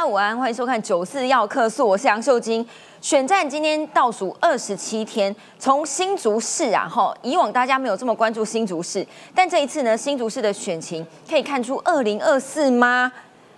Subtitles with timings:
[0.00, 2.66] 家午安，欢迎收看《九四要客诉》，我是杨秀晶。
[3.02, 13.12] 选战今天倒数二十七天，从新竹市啊，哈，以往大家没有这么关注新竹市，但这一次呢，新竹市的选情可以看出二零二四吗？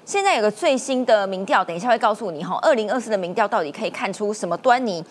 [0.04, 5.04] 现在有个最新的民调，等一下会告诉你哈，二零二四的民调到底可以看出什么端倪？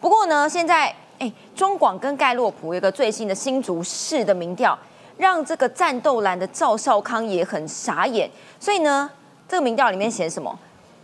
[0.00, 4.78] 不过呢，现在哎，中广跟盖洛普有个最新的新竹市的民调，
[5.18, 9.10] 让这个战斗蓝的赵少康也很傻眼，所以呢，
[9.46, 10.58] 这个民调里面写什么？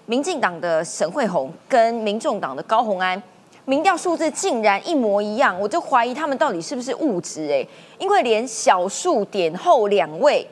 [0.07, 3.21] 民进党的沈惠宏跟民众党的高虹安，
[3.65, 7.67] 民调数字竟然一模一样，我就怀疑他们到底是不是误植哎，
[7.99, 10.47] 因为连小数点后两位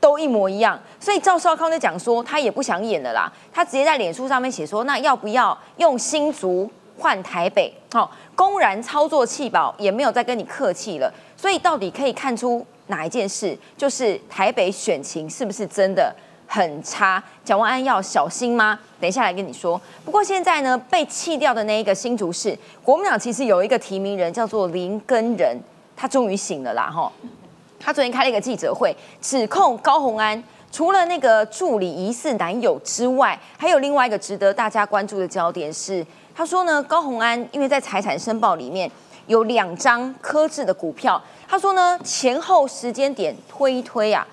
[0.00, 7.72] 都一模一样，所以赵少康就讲说他也不想演了啦，他直接在脸书上面写说，那要不要用新竹换台北？
[7.92, 16.12] 好，公然操作弃保，也没有再跟你客气了，所以到底可以看出哪一件事，就是台北选情是不是真的？
[16.50, 18.78] 很差，蒋万安要小心吗？
[18.98, 19.78] 等一下来跟你说。
[20.02, 25.60] 不过现在呢，被弃掉的那一个新竹市国民党其实有一个提名人叫做林根仁，
[25.94, 26.90] 他终于醒了啦！
[26.90, 27.12] 哈，
[27.78, 38.90] 他昨天开了一个记者会，指控高虹安除了那个助理疑似男友之外，还有另外一个值得大家关注的焦点是，他说呢，高虹安因为在财产申报里面
[39.26, 44.26] 有两张科制的股票，他说呢，前后时间点推一推啊。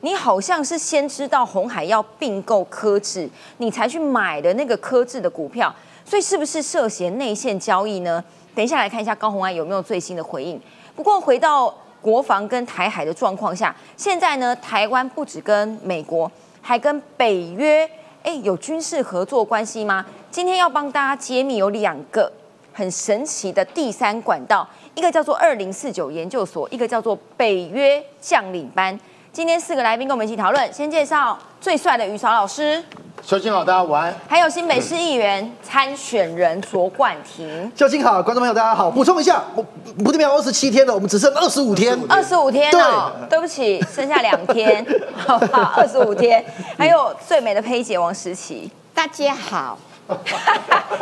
[0.00, 8.22] 你好像是先知道红海要并购科智，你才去买的那个科智的股票，所以是不是涉嫌内线交易呢？
[8.54, 10.60] 等一下来看一下高红安有没有最新的回应。
[10.94, 17.88] 不过回到国防跟台海的状况下，现在呢，台湾不止跟美国，还跟北约，
[18.22, 20.06] 哎，有军事合作关系吗？
[20.30, 22.30] 今天要帮大家揭秘有两个
[22.72, 28.98] 很神奇的第三管道，一个叫做二零四九研究所，一个叫做北约将领班。
[29.30, 32.82] 今天四个来宾跟我们一起讨论，先介绍最帅的于韶老师，
[33.22, 34.14] 秀清好，大家晚安。
[34.26, 38.90] 还有新北市议员参选人卓冠廷，秀清好，观众朋友大家好。
[38.90, 39.64] 补充一下，我
[40.02, 46.44] 不代表二十七天了，我们只剩二十五天，二十五天哦，对不起，剩下两天，好好，二十五天。
[46.76, 49.78] 还有最美的佩姐王时琪，大家好。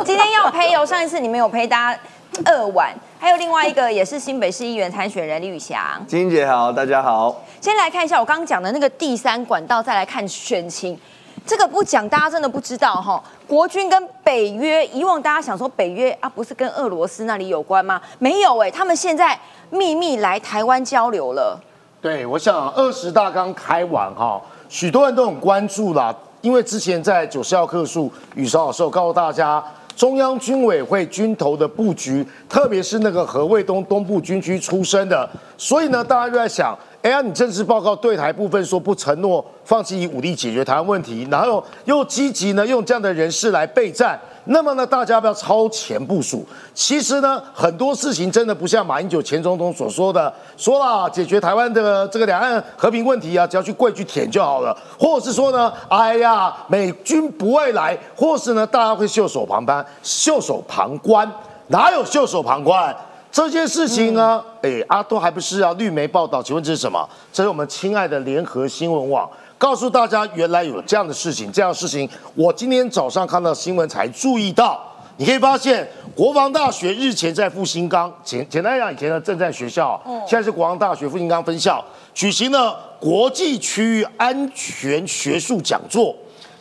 [0.03, 1.99] 今天要陪哦，上一次你们有陪大家
[2.45, 7.43] 二晚，还有另外一个也是新北市议员参选人李宇翔，金姐好，大家好。
[7.59, 10.97] 先来看一下我刚刚讲的那个第三管道，再来看选情。
[11.45, 13.23] 这个不讲，大家真的不知道哈。
[13.47, 18.01] 国军跟北约，以往大家想说北约啊，不是跟俄罗斯那里有关吗？
[18.19, 19.37] 没有哎，他们现在
[19.69, 21.59] 秘密来台湾交流了。
[22.01, 29.63] 对，我想二十大刚开完哈，许多人都很关注啦，因为之前在九十号课数，雨少的时候告诉大家。
[29.97, 35.27] 中央军委会军头的布局，特别是那个何卫东东部军区出身的，
[35.57, 44.19] 所以呢，大家就在想，哎呀，你政治报告对台部分说不承诺放弃以武力解决台湾问题，然后又积极呢用这样的人士来备战。
[44.49, 46.45] 那么呢，大家不要超前部署。
[46.73, 61.31] 其实呢，很多事情真的不像马英九前总统所说的，说了解决台湾的这个两岸和平问题啊，只要去跪去舔就好了，或者是说呢，哎呀，美军不会来，或是呢，大家会袖手旁观，袖手旁观，
[61.67, 62.93] 哪有袖手旁观？
[63.31, 65.73] 这件事情呢，哎，阿多还不是啊？
[65.73, 67.07] 绿媒报道，请问这是什么？
[67.31, 69.29] 这是我们亲爱的联合新闻网。
[69.59, 74.79] 告诉大家，原来有这样的事情，这样的事情，我今天早上看到新闻才注意到。
[75.19, 81.83] 你可以发现，国防大学日前在复兴岗，简简单讲，以前呢正在学校，现在是国防大学复兴岗分校，
[82.13, 86.15] 举行了国际区域安全学术讲座，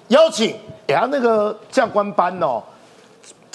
[0.09, 0.55] 邀请，
[0.89, 2.63] 哎呀，那个教官班哦，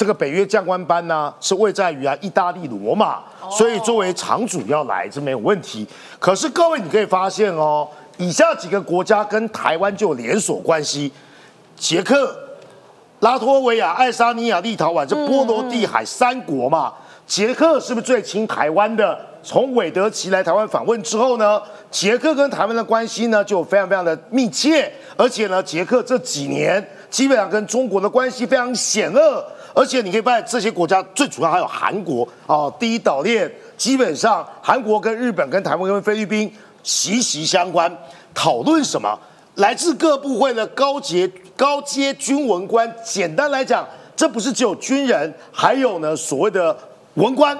[0.01, 3.19] 这个北约将官班呢，是位在于啊意大利罗马，
[3.51, 5.87] 所以作为场主要来，这没有问题。
[6.17, 7.87] 可是各位，你可以发现哦。
[8.17, 11.13] 以下几个国家跟台湾就有连锁关系：
[11.75, 12.35] 捷克、
[13.19, 16.91] 拉脱维亚、爱沙尼亚、立陶宛，这波罗的海三国嘛。
[17.27, 19.15] 捷克是不是最亲台湾的？
[19.43, 21.61] 从韦德奇来台湾访问之后呢，
[21.91, 24.91] 捷克跟台湾的关系呢就非常非常的密切。
[25.15, 29.45] 而且呢，捷克这几年基本上跟中国的关系非常险恶。
[29.73, 36.51] 而且你可以发现，这些国家最主要还有韩国啊，第一岛链基本上韩国跟日本、跟台湾、跟菲律宾。
[36.83, 37.95] 息息相关，
[38.33, 39.15] 讨论什么？
[39.53, 46.75] 来自各部会的高阶高阶军文官，简单来讲，这不是只有军人，还有呢所谓的
[47.13, 47.55] 文官，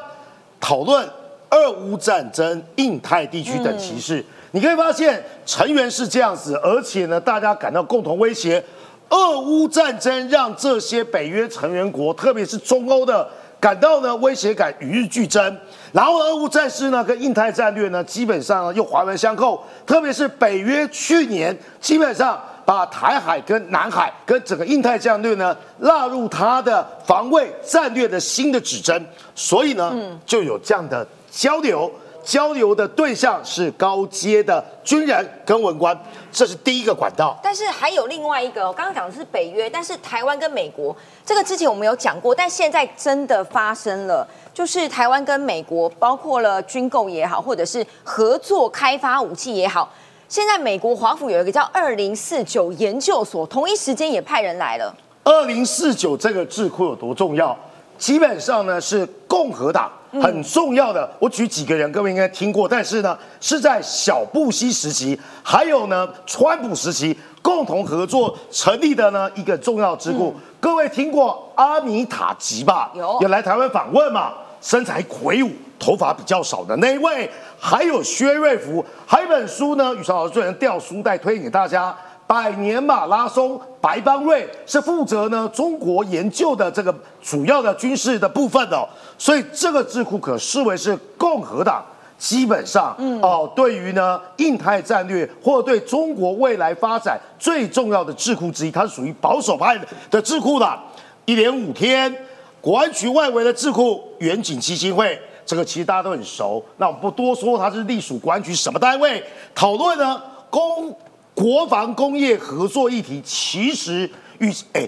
[0.59, 1.07] 讨论
[1.51, 4.25] 俄乌战争、印太地区等歧视。
[4.49, 8.63] 你可以发现成员是这样子，而且呢，大家感到共同威胁。
[9.11, 13.29] 俄乌战争让这些北约成员国，特别是中欧的。
[13.59, 15.55] 感到呢威胁感与日俱增，
[15.91, 28.99] 然后俄乌战事呢跟印太战略呢基本上又环环相扣，特别是北约去年基本上把台海跟南海跟整个印太战略呢纳入他的防卫战略的新的指针，
[29.35, 31.91] 所以呢，就有这样的交流。
[32.23, 35.97] 交流的对象是高阶的军人跟文官，
[36.31, 37.37] 这是第一个管道。
[37.43, 40.95] 但是还有另外一个，我刚刚讲的是北约，但是台湾跟美国
[41.25, 49.91] 这个之前我们有讲过，但现在真的发生了，就是台湾跟美国包括了军购也好，或者是合作开发武器也好，
[50.29, 54.95] 现在美国华府有一个叫二零四九研究所，同一时间也派人来了。
[55.23, 57.57] 二零四九这个智库有多重要？
[57.97, 59.91] 基本上呢是共和党。
[60.19, 70.35] 很重要的，我举几个人，各位应该听过，但是呢，是在小布希时期，还有呢，川普时期共同合作成立的呢一个重要智库。
[70.59, 72.91] 各位听过阿米塔吉吧？
[72.93, 74.33] 有，有来台湾访问嘛？
[74.61, 75.49] 身材魁梧，
[75.79, 77.27] 头发比较少的那一位，
[77.59, 81.95] 还有薛瑞福，还有一本书呢，宇超老师最近掉书袋推荐给大家。
[82.31, 88.87] 百年马拉松，白邦瑞是负责呢中国研究的这个主要的军事的部分的，
[89.17, 91.83] 所以这个智库可视为是共和党
[92.17, 99.77] 基本上哦，对于呢印太战略或对中国未来发展最重要的智库之一，它是属于保守派
[100.09, 100.79] 的智库的。
[101.25, 102.15] 一连五天，
[102.61, 109.21] 国安局外围的智库远景基金会，这个其实大家都很熟，那我们不多说，它是隶属国安局什么单位？
[109.53, 110.95] 讨论呢公。
[111.41, 114.07] 国防工业合作议题，其实
[114.37, 114.87] 与哎，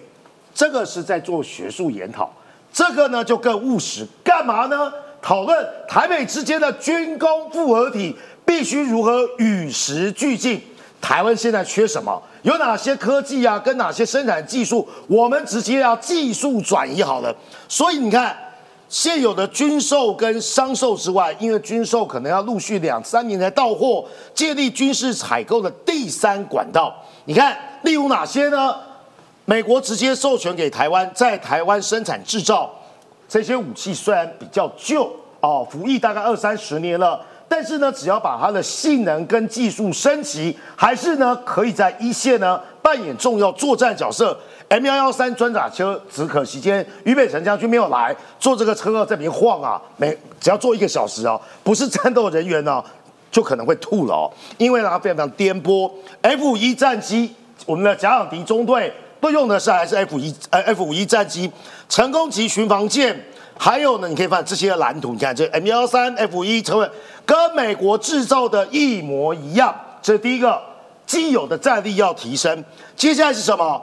[0.54, 2.32] 这个是在做学术研讨，
[2.72, 4.94] 这个呢就更务实，干嘛呢？
[5.20, 8.16] 讨论台美之间的军工复合体
[8.46, 10.62] 必须如何与时俱进，
[11.02, 12.22] 台湾现在缺什么？
[12.44, 13.58] 有哪些科技啊？
[13.58, 14.88] 跟哪些生产技术？
[15.08, 17.36] 我们直接要技术转移好了。
[17.68, 18.38] 所以你看。
[18.94, 24.06] 现有的军售跟商售之外，因为军售可能要陆续两三年才到货，
[24.36, 26.94] 建立军事采购的第三管道。
[27.26, 28.76] 你看，例如哪些呢？
[29.46, 32.70] 美国直接授权给台湾，在台湾生产制造
[33.28, 37.20] 这些武器，虽然比较旧哦，服役大概二三十年了，
[37.50, 44.38] 但是呢，只要把它的性能跟技术升级，还是呢可以在一线呢扮演重要作战角色。
[44.74, 52.84] M 幺幺三装甲车只可惜间俞北辰将军没有来，坐这个车在边晃啊，每只要坐一个小时哦，不是战斗人员呢，
[53.32, 55.92] 就可能会吐了哦，因为呢它非常非常颠簸。
[56.24, 57.32] F 五一战机，
[57.68, 58.92] 我们的甲场敌中队
[59.22, 61.52] 都用的是还是 F 一呃 F 五一战机，
[61.88, 63.16] 成功级巡防舰，
[63.56, 66.90] 还有呢，你可以看这些蓝图，你看这 M 幺三 F 一成为
[67.28, 70.60] 跟美国制造的一模一样，这是第一个
[71.06, 72.66] 既有的战力要提升，
[72.96, 73.80] 接下来是什么？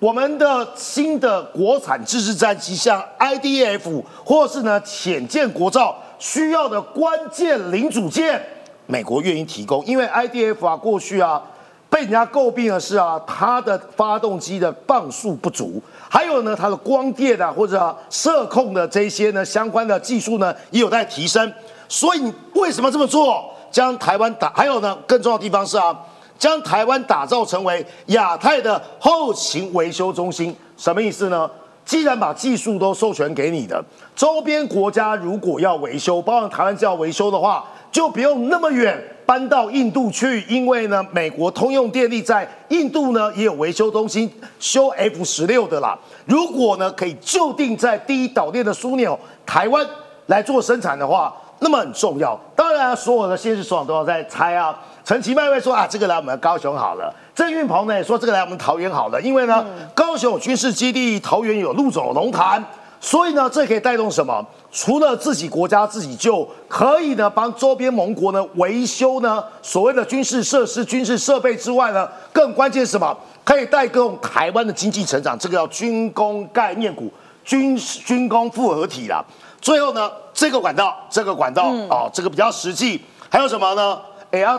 [0.00, 8.42] 我们的新的国产自制战机，像 IDF 或是呢浅舰国造需要的关键零组件，
[8.86, 9.84] 美国愿意提供。
[9.84, 11.42] 因为 IDF 啊，过去啊
[11.90, 21.52] 被人家诟病的是啊，它的发动机的磅数不足，还有呢它的光电啊或者射控的这些呢相关的技术呢也有待提升。
[21.90, 23.54] 所以为什么这么做？
[23.70, 25.94] 将台湾打，还有呢更重要的地方是啊。
[26.40, 31.48] 将台湾打造成为亚太的后勤维修中心，什么意思呢？
[31.84, 33.84] 既然把技术都授权给你的，
[34.16, 45.98] 周边国家如果要维修，包括台湾要维修的话，就不用那么远搬到印度去，因为呢，美国通用电力在印度呢也有维修中心，修 F 十六的啦。
[46.24, 49.86] 如果呢可以就定在第一岛链的枢纽台湾
[50.26, 52.38] 来做生产的话，那么很重要。
[52.54, 54.78] 当然，所有的现实首长都要在猜啊。
[55.10, 57.12] 陈其迈会说啊，这个来我们高雄好了。
[57.34, 62.64] 郑运鹏呢也说这个来我们桃园好了，因为呢高雄有军事基地，桃园有陆总龙潭，
[63.00, 64.40] 所以呢这可以带动什么？
[64.70, 73.12] 除了自己国家自己就可以呢帮周边盟国呢维修呢所谓的军事设施、军事设备之外呢，更关键是什么？
[73.42, 75.36] 可以带动台湾的经济成长。
[75.36, 77.12] 这个叫军工概念股、
[77.44, 79.20] 军军工复合体啦。
[79.60, 83.02] 最后呢，这个管道，这个管道啊，这个比较实际。
[83.28, 83.98] 还有什么呢？
[84.30, 84.56] 哎呀。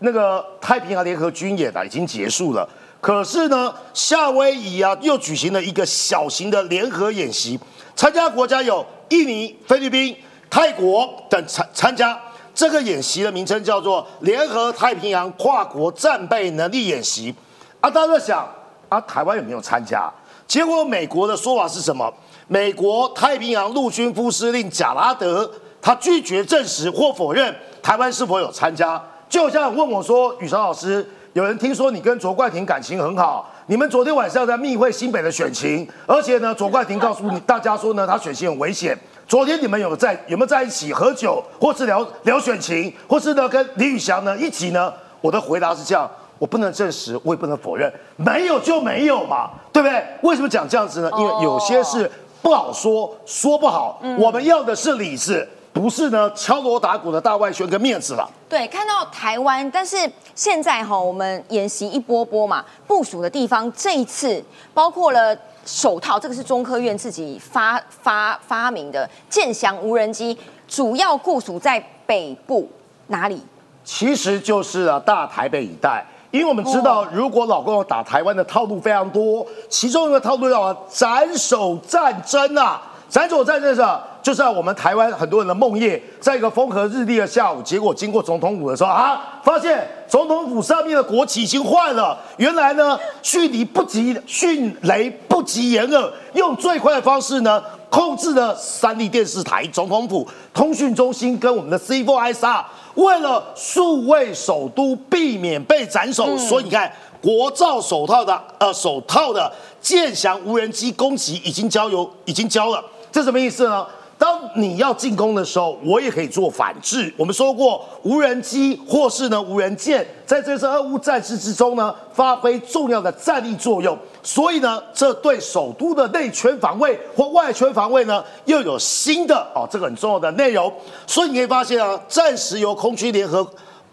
[0.00, 2.68] 那个太平洋联合军演啊已经结束了，
[3.00, 7.58] 可是呢，夏威夷啊又举行了一个小型的联合演习，
[7.94, 10.16] 参加国家有印尼、菲律宾、
[10.48, 12.18] 泰国等参参加。
[12.52, 17.34] 这个演习的名称叫做联合太平洋跨国战备能力演习。
[17.80, 18.46] 啊，大家在想
[18.88, 20.12] 啊，台湾有没有参加？
[20.46, 22.12] 结果美国的说法是什么？
[22.48, 25.48] 美国太平洋陆军副司令贾拉德
[25.80, 29.00] 他拒绝证实或否认台湾是否有参加。
[29.30, 38.98] 就像问我说：“宇超老师，有人听说你跟卓冠廷感情很好，你们昨天晚上在密会新北的选情，而且呢，卓冠廷告诉你大家说呢，他选情很危险。
[39.28, 50.04] 昨天你们有在有没有在一起喝酒，或是聊聊选情，或是呢跟李宇翔呢一起呢？”我的回答是这样：我不能证实，我也不能否认，没有就没有嘛，对不对？
[50.22, 51.10] 为什么讲这样子呢？
[51.16, 52.10] 因为有些事
[52.42, 54.02] 不好说，说不好。
[54.18, 58.28] 我们要的是理智，不是呢敲锣打鼓的大外宣跟面子了。
[58.48, 59.96] 对，看到台湾，但是
[60.34, 64.42] 现在哈，我们演习一波波嘛，部署的地方这一次
[64.74, 70.36] 包括了手套，这个是中科院自己发发发明的剑翔无人机，
[70.66, 72.68] 主要部署在北部
[73.06, 73.40] 哪里？
[73.84, 84.04] 其实就是啊，大台北一带，因为我们知道，如果老公要打台湾的套路非常多，其中一个套路叫斩首战争啊，斩首战争是吧？
[84.22, 92.18] 就是我们台湾很多人的梦魇，在一个风和日丽的下午，结果经过总统府的时候啊，发现总统府上面的国旗已经换了。
[92.36, 102.64] 原来呢，迅雷不及迅雷不及掩耳，用最快的方式呢，控制了三立电视台、总统府、通讯中心跟我们的 C4ISR。
[102.96, 109.50] 为了数位首都避免被斩首，所以你看，国造手套的呃手套的
[109.80, 113.86] 剑翔无人机攻击已经交由已经交了，这什么意思呢？
[114.20, 117.10] 当你要进攻的时候，我也可以做反制。
[117.16, 123.98] 我们说过，无人机或是呢无人舰，在这次俄乌战事之中呢，发挥重要的战力作用。
[124.22, 130.70] 所以呢，这对首都的内圈防卫或外圈防卫呢，又有新的哦，这个很重要的内容。
[131.06, 133.50] 所以你可以发现啊，暂时由空军联合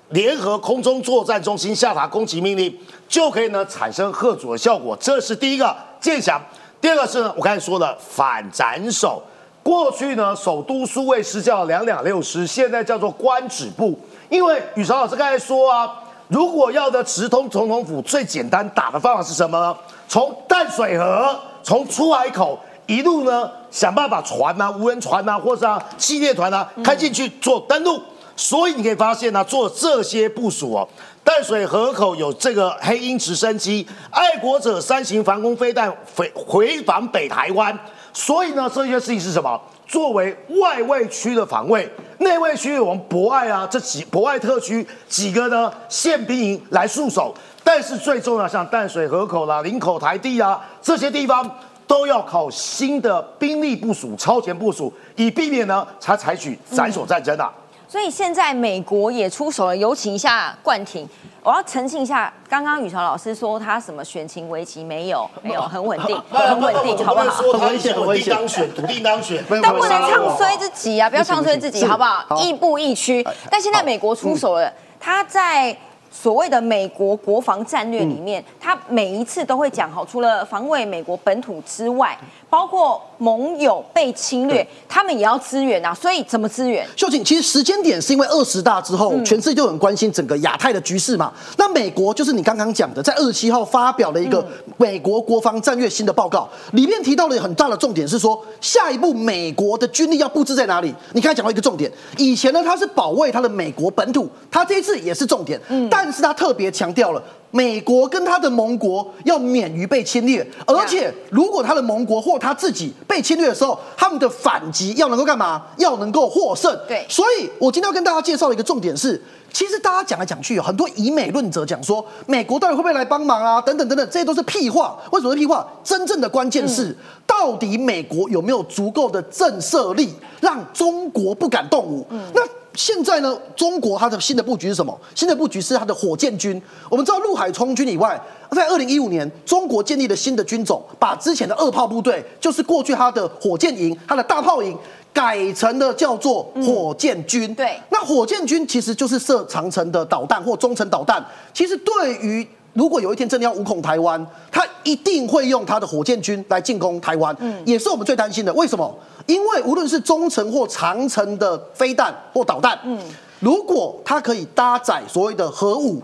[0.09, 4.93] 联合空中作战中心下达攻击命令，就可以呢产生贺阻的效果。
[4.99, 6.37] 这是第一个剑翔。
[6.81, 9.23] 第二个是呢，我刚才说的反斩首。
[9.67, 13.99] 过去呢，首都数位师叫两两六师，现在叫做官指部。
[14.29, 15.93] 因为宇潮老师刚才说啊，
[16.29, 19.75] 如果要的直通总统府，最简单打的方法是什么呢？
[20.07, 28.01] 从淡水河，从出海口一路呢，想办法船啊、无人船啊，或者啊气列团啊开进去做登陆。
[28.37, 30.87] 所以你可以发现呢，做这些部署哦，
[31.25, 37.77] 淡水河口有这个黑鹰直升机、爱国者三型防空飞弹回回防北台湾。
[38.17, 39.61] 所以呢，这些事情是什么？
[39.85, 47.31] 作为外卫区的防卫，内卫区我们博爱啊，这几博爱特区几个呢宪兵营来驻守。
[47.63, 51.47] 但是最重要，像淡水河口啦、林口台地啊这些地方，
[51.85, 57.53] 都要靠新的兵力部署、超前部署，以避免呢才采取斩首战争啊。
[57.87, 61.07] 所以现在美国也出手了，有请一下冠廷。
[61.41, 67.41] 我要澄清一下，刚刚宇潮老师说他什么选情危机没有，没有很稳定，很稳定， 好不好？
[67.53, 71.09] 很危险，很危险，当选，笃定当选，但不能唱衰自己啊！
[71.09, 72.35] 不要唱衰自己，好不好？
[72.41, 73.25] 亦步亦趋。
[73.49, 75.75] 但现在美国出手了，他在。
[76.09, 82.17] 所谓的美国国防战略里面，他每一次都会讲好，除了防卫美国本土之外，
[82.49, 85.93] 包括盟友被侵略，他们也要支援啊。
[85.93, 86.85] 所以怎么支援？
[86.95, 91.33] 秀琴，其实时间点是因为二十大之后，全世界就很关心整个亚太的局势嘛。
[91.57, 94.45] 那美国就是你刚刚讲的，在二十七号发表了一个
[94.77, 100.93] 美国国防战略新的报告，里面提到了很大的重点是说，下一步美国的军力要布置在哪里？
[101.13, 105.87] 你刚才讲到一个重点，以前呢，它是保卫它的美国本土，它这一次也是重点，嗯。
[105.89, 115.63] 但是他特别强调了，美国跟他的盟国要免于被侵略，而且如果他的盟国或他自己被侵略的时候，他们的反击要能够干嘛？
[115.77, 116.77] 要能够获胜。
[116.87, 123.61] 对，所以我今天要跟大家介绍的一个重点是，其实大家讲来讲去，很多以美论者讲说，美国到底会不会来帮忙啊？
[123.61, 124.97] 等等等等，这些都是屁话。
[125.11, 125.65] 为什么是屁话？
[125.83, 132.05] 真正的关键是，到底美国有没有足够的震慑力，让中国不敢动武？
[132.33, 132.41] 那。
[132.77, 134.95] 现在呢，中国它的新的布局是什么？
[135.15, 136.61] 新的布局是它的火箭军。
[136.91, 144.77] 我们知道陆海空军以外，在二零一五年，中国建立了新的军种，把之前的二炮部队，就是过去它的火箭营、它的大炮营，
[145.11, 147.51] 改成了叫做火箭军。
[147.55, 151.25] 对，那火箭军其实就是射长城的导弹或中程导弹。
[151.51, 158.53] 其实对于如果有一天真的要无恐台湾，他一定会用他的火箭军来进攻台湾，嗯，也是我们最担心的。
[158.53, 158.95] 为什么？
[159.25, 162.99] 因为无论是中程或长程的飞弹或导弹，嗯，
[163.39, 165.99] 如果它可以搭载所谓的核武，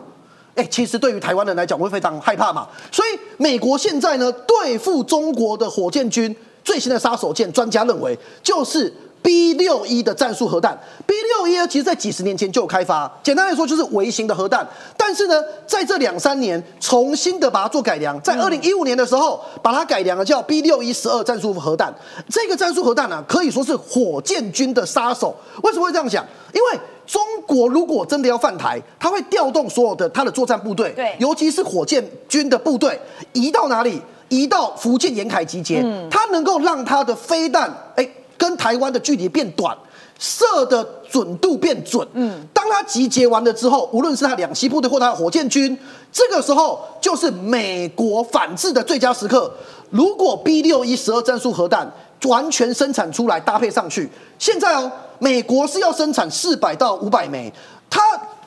[0.56, 2.68] 哎，其实对于台湾人来讲会非常害怕嘛。
[2.92, 8.92] 所以美国现在呢，对付中国的火箭军最新的杀手锏，专家认为就是。
[9.24, 10.78] B 六一的战术核弹
[11.08, 14.68] ，B 六一其实在几十年前就有开发，简单来说就是微型的核弹。
[14.98, 21.94] 但是呢，在这两三年重新的把它做改良，在二零一五年的时候把它改良了，叫 B 六一十二战术核弹。
[22.28, 25.34] 这个战术核弹呢，可以说是火箭军的杀手。
[25.64, 26.26] 为什么会这样想？
[26.54, 33.00] 因为中国如果真的要犯台，他会调动所有的他的作战部队，对，尤其是火箭军的部队，
[33.32, 34.02] 移到哪里？
[34.28, 38.10] 移到福建沿海集结，它能够让它的飞弹，哎。
[38.44, 39.74] 跟台湾的距离变短，
[40.20, 42.06] 射的准度变准。
[42.12, 45.78] 嗯，当它集结完了之后，无论是它两栖部队或它的火箭军，
[46.12, 49.50] 这个时候就是美国反制的最佳时刻。
[49.90, 51.90] 如果 B 六一十二战术核弹
[52.26, 57.54] 完全生产出来搭配上去，现在哦，美国是要生产四百到五百枚，
[57.90, 58.02] 它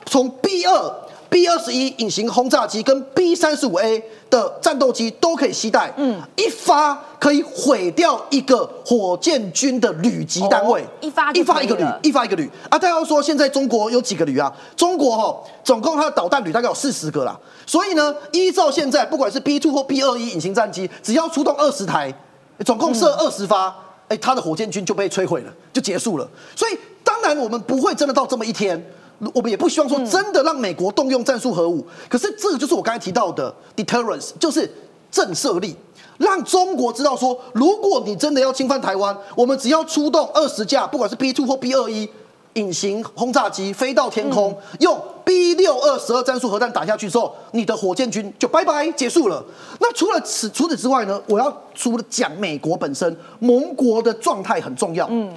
[0.05, 0.93] 从 B 二。
[1.29, 12.49] B 二十一隐形轰炸机跟 B 三十五 A 的战斗机都可以携带，嗯，一发可以毁掉一个火箭军的旅级单位，一发一发一个旅，一发一个旅。
[12.69, 14.51] 啊，大家说现在中国有几个旅啊？
[14.75, 17.37] 中国哈，总共它的导弹旅大概有四十个啦。
[17.65, 22.13] 所以呢，依照现在不管是 B two 或 B 二一隐形战机，只要出动二十台，
[22.65, 23.73] 总共射二十发，
[24.07, 26.27] 哎，它的火箭军就被摧毁了，就结束了。
[26.55, 28.81] 所以当然我们不会真的到这么一天。
[29.33, 34.71] 我们也不希望说真的让美国动用战术核武，可是这个就是我刚才提到的 deterrence，就是
[35.09, 35.75] 震慑力，
[36.19, 42.07] 让中国知道说，如果你真的要侵犯台湾，我们只要出动二十架，不管是 B two 或 B 二一
[42.53, 49.43] 隐形轰炸机飞到天空，用 B 六二十二战术核弹打下去之后，你的火箭军就拜拜结束了。
[49.79, 55.07] 那除了此除此之外呢，我要除了讲美国本身，盟国的状态很重要。
[55.09, 55.33] 嗯。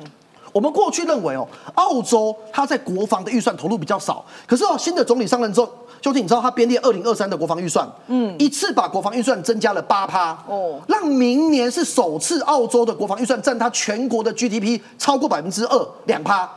[0.52, 16.50] 我们过去认为哦，澳洲它在国防的预算投入比较少，可是哦，新的总理上任之后，究竟你知道他编列二零二三的国防预算，嗯，一次把国防预算增加了八趴，哦，让明年是首次澳洲的国防预算占它全国的 GDP 超过百分之二两趴，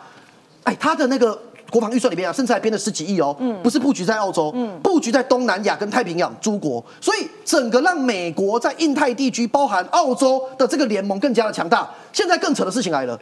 [0.64, 1.38] 哎，他的那个
[1.70, 11.90] 国防预算里面啊，甚至还编了十几亿哦，嗯，不是布局在澳洲，嗯，布局在东南亚跟太平洋诸国，所以整个让美国在印太地区，包含澳洲的这个联盟更加的强大。
[12.12, 13.20] 现在更扯的事情来了。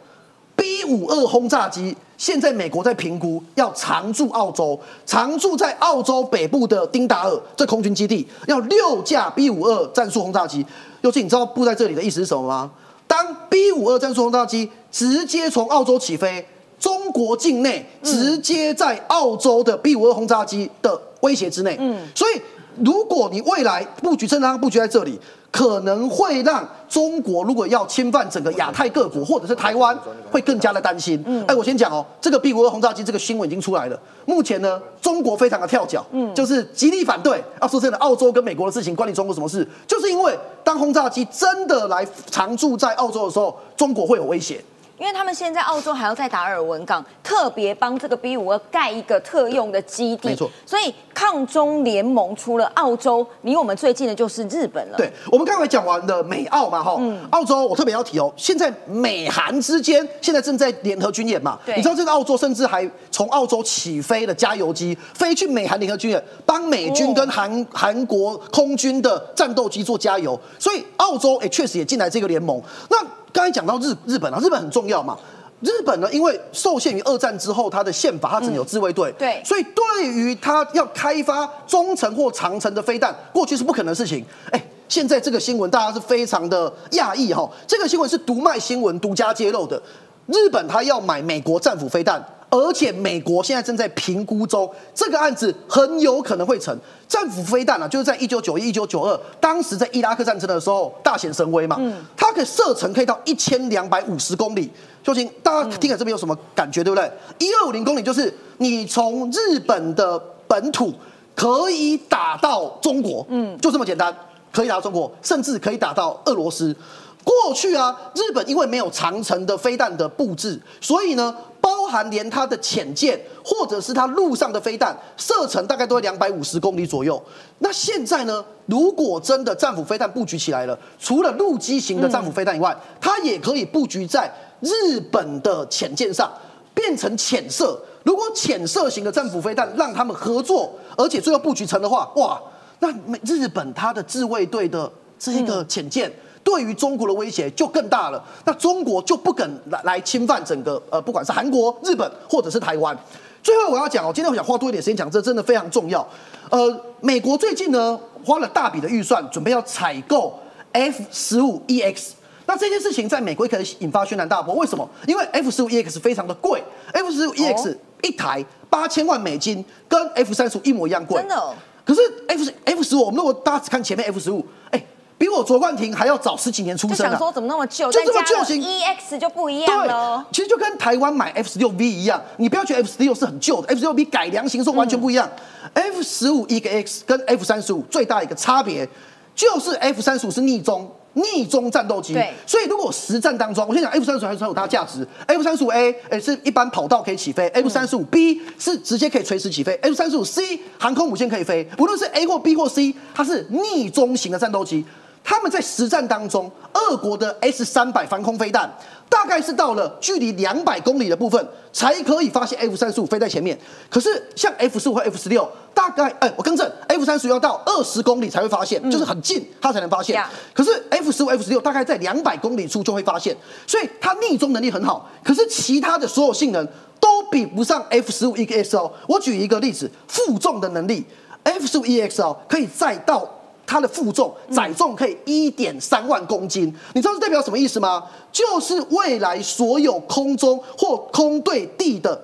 [0.56, 10.64] B 五二轰炸机现在美国在评估要常驻澳洲，常驻在澳洲北部的丁达尔这空军基地，要六架 B 五二战术轰炸机。
[11.00, 12.70] 尤其你知道布在这里的意思是什么吗？
[13.08, 16.46] 当 B 五二战术轰炸机直接从澳洲起飞，
[16.78, 21.76] 中国境内直接在澳洲的 B 五二轰炸机的威胁之内。
[21.80, 22.40] 嗯，所以
[22.84, 25.18] 如果你未来布局，正当布局在这里。
[25.52, 29.94] 可能会让中国如果要侵犯整个亚太各国，或者是台湾，
[30.30, 31.22] 会更加的担心。
[31.26, 34.00] 嗯，哎，我先讲哦，这个 B 五二轰炸机这个新闻已经出来了。
[34.24, 37.44] 目前呢，中国非常的跳脚，嗯，就是极力反对。
[37.60, 39.68] 要说真的，澳洲跟美国的事情关你中国什么事？
[39.86, 44.64] 就是因为当轰炸机真的来常驻在澳洲的时候，中国会有威胁。
[44.98, 50.48] 因为他们现在澳洲还要在达尔文港特别帮这个 B 五二盖一个特用的基地，没错。
[50.64, 54.96] 所以抗中联盟除了澳洲，离我们最近的就是日本了。
[54.96, 57.00] 对，我们刚才讲完了美澳嘛，哈，
[57.30, 72.62] 澳洲我特别要提哦，现在美韩之间现在正在联合军演嘛，你知道这个澳洲甚至还从澳洲起飞的加油机飞去美韩联合军演，帮美军跟韩韩国空军的战斗机做加油，所以澳洲哎确实也进来这个联盟。
[72.88, 72.96] 那
[73.32, 75.16] 刚才讲到日日本啊，日本很重要嘛。
[75.60, 84.24] 日本呢，因为受限于二战之后它的宪法，它只能有自卫队，对，所以对于它要开发中程或长程的飞弹，过去是不可能的事情。
[84.50, 87.48] 哎，现在这个新闻大家是非常的讶异哈。
[87.64, 89.80] 这个新闻是独卖新闻独家揭露的，
[90.26, 92.20] 日本它要买美国战斧飞弹。
[92.54, 96.78] 而且美国现在正在评估中，这个案子很有可能会成。
[97.08, 101.76] 战斧飞弹啊，就是在一九九一、一九九二，当时在伊拉克战争的时候大显神威嘛。
[101.78, 104.70] 嗯，它可以射程可以到一千两百五十公里。
[105.02, 107.10] 究竟大家听了这边有什么感觉，对不对？
[107.38, 110.92] 一二五零公里就是你从日本的本土
[111.34, 114.14] 可以打到中国，嗯，就这么简单，
[114.52, 116.76] 可以打到中国，甚至可以打到俄罗斯。
[117.24, 121.34] 过去啊，日本因为没有长城的飞弹的布置，所以呢。
[121.62, 127.22] 包含连它的潜舰，或者是它陆上的飞弹，射程大概都在两百五十公里左右。
[127.60, 128.44] 那现在呢？
[128.66, 136.28] 如果真的战斧飞弹布局起来了，除了陆基型的战斧飞弹以外，它也可以布局在日本的潜舰上，
[136.74, 137.80] 变成潜射。
[138.02, 142.42] 如果潜射型的战斧飞弹让他们合作，而且最后布局成的话，哇，
[142.80, 142.92] 那
[143.24, 146.12] 日本它的自卫队的这一个潜舰。
[146.44, 152.96] 对于中国的威胁就更大了，那中国就不敢来来侵犯整个呃，不管是韩国、日本或者是台湾。
[153.42, 156.06] 最后我要讲哦，今天我想花多一点时间讲，这真的非常重要。
[156.50, 160.38] 呃，美国最近呢花了大笔的预算，准备要采购
[160.72, 162.10] F 十五 EX。
[162.46, 164.88] 那这件事情在美国可能引发轩然大波，为什么？
[165.06, 171.16] 因为 F 十五 EX 非常的贵，F 十五 EX 一台八千万美金，跟 F 三十五一模一样贵。
[171.20, 171.54] 真的？
[171.84, 174.84] 可是 F F 十五，我们如果大家只看前面 F 十五，哎。
[175.22, 177.10] 比我卓冠廷还要早十几年出生啊！
[177.10, 177.88] 想说怎么那么旧？
[177.92, 180.26] 就这么旧型，EX 就不一样了。
[180.32, 185.30] 其实就跟台湾买 F 十六 V 一样，你不要觉得 F 十六是很旧的，F 十六 V 改良型是完全不一样。
[185.74, 188.88] F 十五一个 X 跟 F 三十五最大一个差别
[189.32, 192.14] 就是 F 三十五是逆中逆中战斗机。
[192.14, 195.06] 对所以如果实战当中，我先讲 F 三十五还是有它的价值。
[195.28, 201.64] F 三十五 A 诶是一般跑道可以起飞，F 三十五 B 是直接可以垂直起飞，F 三十五 C 航空母舰可以飞。
[201.78, 204.84] 无论是 A 或 B 或 C，它是逆中型的战斗机。
[205.24, 208.70] 他们在实战当中，俄国的 S 三百防空飞弹
[209.08, 213.58] 大概是到了距离两百公里的部分，才可以发现 F 三十五飞在前面。
[213.88, 220.22] 可是像 F 十五和 F 十六，大概哎，我更正，F 三十五要到二十公里才会发现，就是很近它才能发现。
[220.52, 225.08] 可是 F 十五、F 十六大概在两百公里处就会发现，所以它逆中能力很好。
[225.22, 226.66] 可是其他的所有性能
[226.98, 228.90] 都比不上 F 十五 EX 哦。
[229.06, 231.04] 我举一个例子，负重的能力
[231.44, 233.28] ，F 十五 EX 哦可以载到。
[233.66, 238.02] 它的负重载重可以一点三万公斤，你知道这代表什么意思吗？
[238.30, 242.20] 就是未来所有空中或空对地的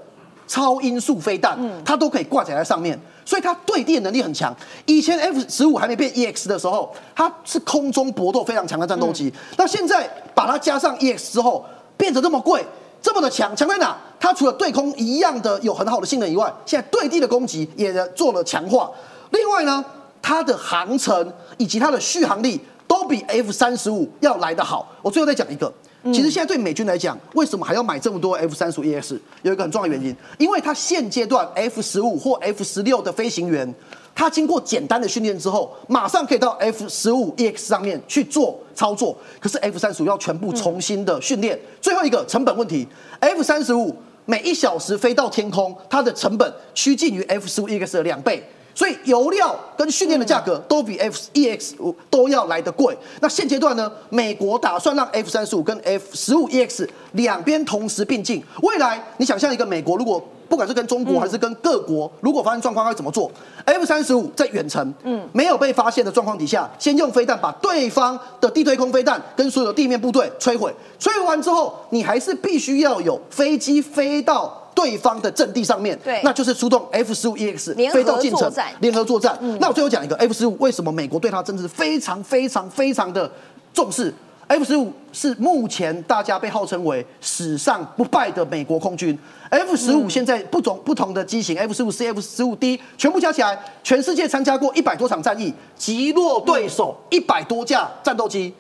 [0.47, 4.55] 超音速飞弹，它都可以挂载在上面，所以它对地的能力很强。
[4.87, 9.33] 以前 F 十五还没变 EX 的时候，它是空中搏斗非常强的战斗机。
[9.57, 11.65] 那现在把它加上 EX 之后，
[11.97, 12.65] 变得这么贵，
[13.03, 13.97] 这么的强，强在哪？
[14.19, 18.91] 它除了对空一样的有很好的性能以外，现在对地的攻击也做了强化。
[19.31, 19.85] 另外呢，
[20.29, 24.87] 它的航程以及它的续航力都比 F 三十五要来得好。
[25.01, 25.73] 我最后再讲一个，
[26.13, 29.19] 其实现在对美军来讲，为什么还要买这么多 F 三十五 EX？
[29.41, 33.75] 有一个很重要的原因，因为它现阶段 F 十五或 F 十六的飞行员，
[34.15, 39.17] 他经过简单的训练之后，马上可以到 F 十五 EX 上面去做操作。
[39.41, 41.59] 可是 F 三十五要全部重新的训练。
[41.81, 42.87] 最后一个成本问题
[43.21, 48.47] ，F 三十五每一小时飞到天空，它的成本趋近于 F 十五 EX 的两倍。
[48.79, 51.73] 所以油料跟训练的价格都比 F EX
[52.09, 52.97] 都要来得贵。
[53.21, 58.41] 那现阶段呢，美国打算让 F 三十五跟 F 十五 EX 两边同时并进。
[58.63, 63.29] 未来你想象一个美国，如果不管是跟中国还是跟各国，如果发生状况，会怎么做
[63.65, 70.73] ？F 三十五在远程，嗯，没有被发现的状况底下，先用飞弹把对方的地对空飞弹跟所有的地面部队摧毁。
[71.01, 74.58] 摧毁完之后，你还是必须要有飞机飞到。
[74.79, 79.37] 对方的阵地上面，对那就是出动 F 十五 EX 联合飞到近程作战联合作战。
[79.59, 83.29] 那我最后讲一个 F 十五，为什么美国对它真的是非常非常非常的
[83.75, 84.15] 重视
[84.47, 89.19] ？F 十五是目前大家被号称为史上不败的美国空军。
[89.51, 98.55] F 十五现在不同不同的机型，F 十五 C、F 十五 D 全部加起来，全世界参加过一百多场战役，击落对手一百多架战斗机。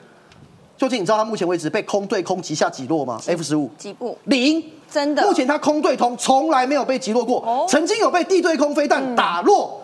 [0.77, 4.65] 究竟你知道它目前为止被空对空击下击落吗？F 十五几步零。
[4.91, 9.81] 真的目前它空对空从来没有被击落过，哦曾经有被地对空飞弹打落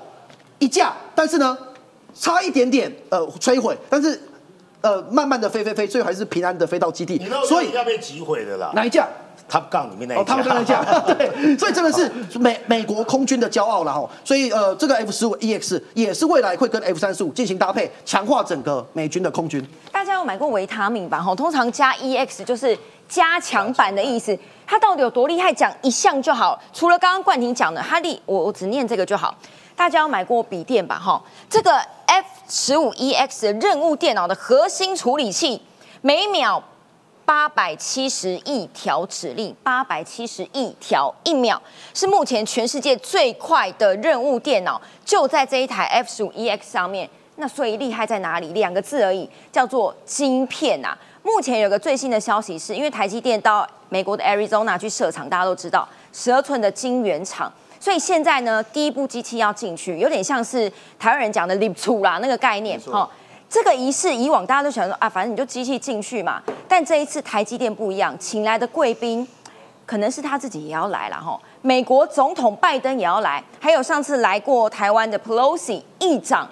[0.59, 1.57] 一架，但是呢，
[2.15, 4.19] 差一点点呃摧毁，但是
[4.81, 8.71] 呃慢慢的飞飞飞，最后还是平安的飞到基地所以要被击毁的啦。
[8.75, 9.07] 哪一架
[9.51, 14.09] ？Top Gun 里面那一哦，他们刚才架， 对，所以真的是美美国空军的骄傲了哈。
[14.25, 19.63] 所以呃，这个 F 十五 EX 也是未来会跟 F 三十五进行搭配，强化整个美军的空军。
[19.93, 21.21] 大家有买过维他命吧？
[21.21, 22.77] 哈，通常加 EX 就是
[23.09, 24.39] 加强版的意思。
[24.67, 25.53] 它到底有多厉害？
[25.53, 26.59] 讲一项就好。
[26.73, 29.35] 除了刚刚冠廷讲的，它厉，我我只念这个就好。
[29.77, 30.99] 大家有买过笔电吧？
[30.99, 35.61] 哈，这个 F 十五 EX 的任务电脑的核心处理器，
[36.01, 36.63] 每秒
[37.25, 41.61] 八百七十亿条指令，八百七十亿条一秒，
[41.93, 47.11] 是目前全世界最快的任务电脑，就在这一台 F 十五 EX 上面。
[47.37, 48.53] 那所以厉害在哪里？
[48.53, 50.97] 两个字而已，叫做晶片啊。
[51.25, 63.09] 目前有个最新的消息是，因为台积电到美国的 Arizona 去设厂，大家都知道十二寸的晶圆厂，所以现在呢，第一部机器要进去，有点像是台湾人讲的 “lip 出”啦那个概念哦。
[63.49, 66.43] 这个仪式以往大家都喜欢说啊，反正你就机器进去嘛。
[66.69, 69.27] 但这一次台积电不一样，请来的贵宾
[69.87, 71.41] 可能是他自己也要来了哈。
[71.63, 76.47] 美国总统拜登也要来，还有上次来过台湾的 Pelosi 议长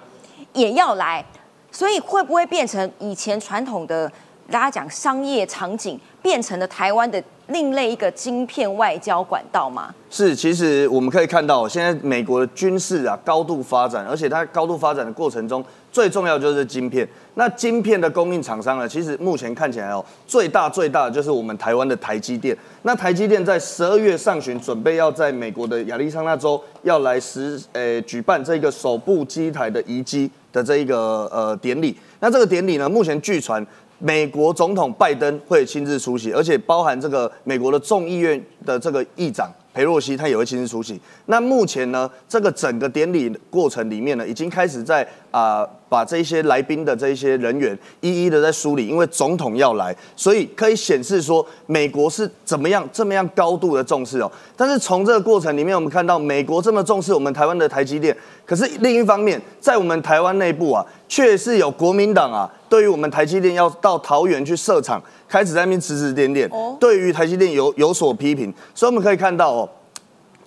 [0.53, 1.23] 也要来，
[1.71, 4.09] 所以会不会变成以前传统的
[4.51, 9.93] 大家讲商业场景，变成了台湾的另类一个晶片外交管道吗？
[10.09, 17.07] 是，其实我们可以看到，现在美国的军事啊高度发展，而且它高度发展的过程中，最重要就是晶片。
[17.35, 22.55] 那晶片的供应厂商呢，其实目前看起来哦，最大最大的就是我们台湾的台积电。
[22.83, 31.97] 那台积电在十二月上旬准备要在美国的亚利桑那州要来实呃举办这个首部机台的移机的这一个呃典礼。
[32.19, 33.65] 那这个典礼呢，目前据传。
[34.03, 40.99] 美国总统拜登会亲自出席，而且包含这个美国的众议院的这个议长裴洛西，他也会亲自出席。
[41.27, 54.29] 那目前呢，这个整个典礼过程里面呢，已经开始在啊、把这些来宾的这些人员一一的在梳理，因为总统要来，所以可以显示说美国是怎么样这么样高度的重视哦。
[54.57, 62.51] 但是从这个过程里面，我们看到美国这么重视我们台湾的台积电，可是另一方面，在我们台湾内部啊，却是有国民党啊。
[62.73, 69.69] 对于我们台积电要到桃园去设厂，开始在那边指指点点，对于台积电有有所批评，所以我们可以看到哦。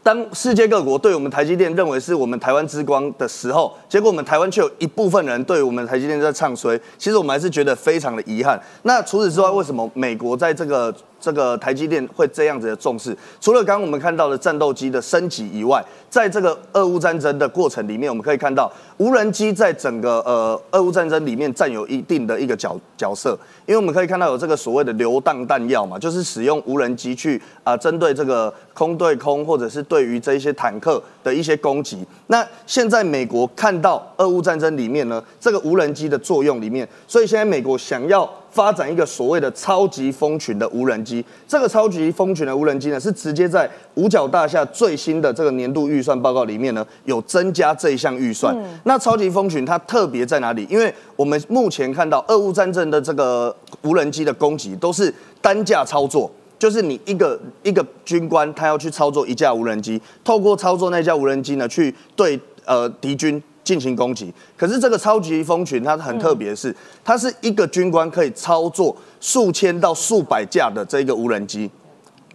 [0.02, 8.60] 当世界各国对我们台积电认为是我们台湾之光的时候，结果我们台湾却有一部分人对我们台积电在唱衰，其实我们还是觉得非常的遗憾。
[8.82, 13.16] 那除此之外，为什么美国在这个这个台积电会这样子的重视？
[13.40, 32.06] 除了刚刚我们看到的战斗机的升级以外，在这个俄乌战争的过程里面，我们可以看到无人机在整个呃俄乌战争里面占有一定的一个角角色，因为我们可以看到有这个所谓的流荡弹药嘛，就是使用无人机去啊针对这个空对空或者是对于这一些坦克的一些攻击。
[32.28, 38.28] 那现在美国看到俄乌战争里面呢，这个无人机的作用里面，所以现在美国想要。
[38.56, 48.56] 发展一个所谓的超级蜂群的无人机，这个超级蜂群的无人机呢，是直接在五角大厦最新的这个年度预算报告里面呢，有增加这一项预算。
[48.84, 50.66] 那超级蜂群它特别在哪里？
[50.70, 63.42] 因为我们目前看到俄乌战争的这个无人机的攻击都是单架操作，就是你一个一个军官他要去操作一架无人机，透过操作那架无人机呢，去对呃敌军。
[63.66, 66.72] 进行攻击，可是这个超级蜂群它很特别的是，
[67.04, 71.68] 它是一个军官可以操作数千到数百架的这个无人机，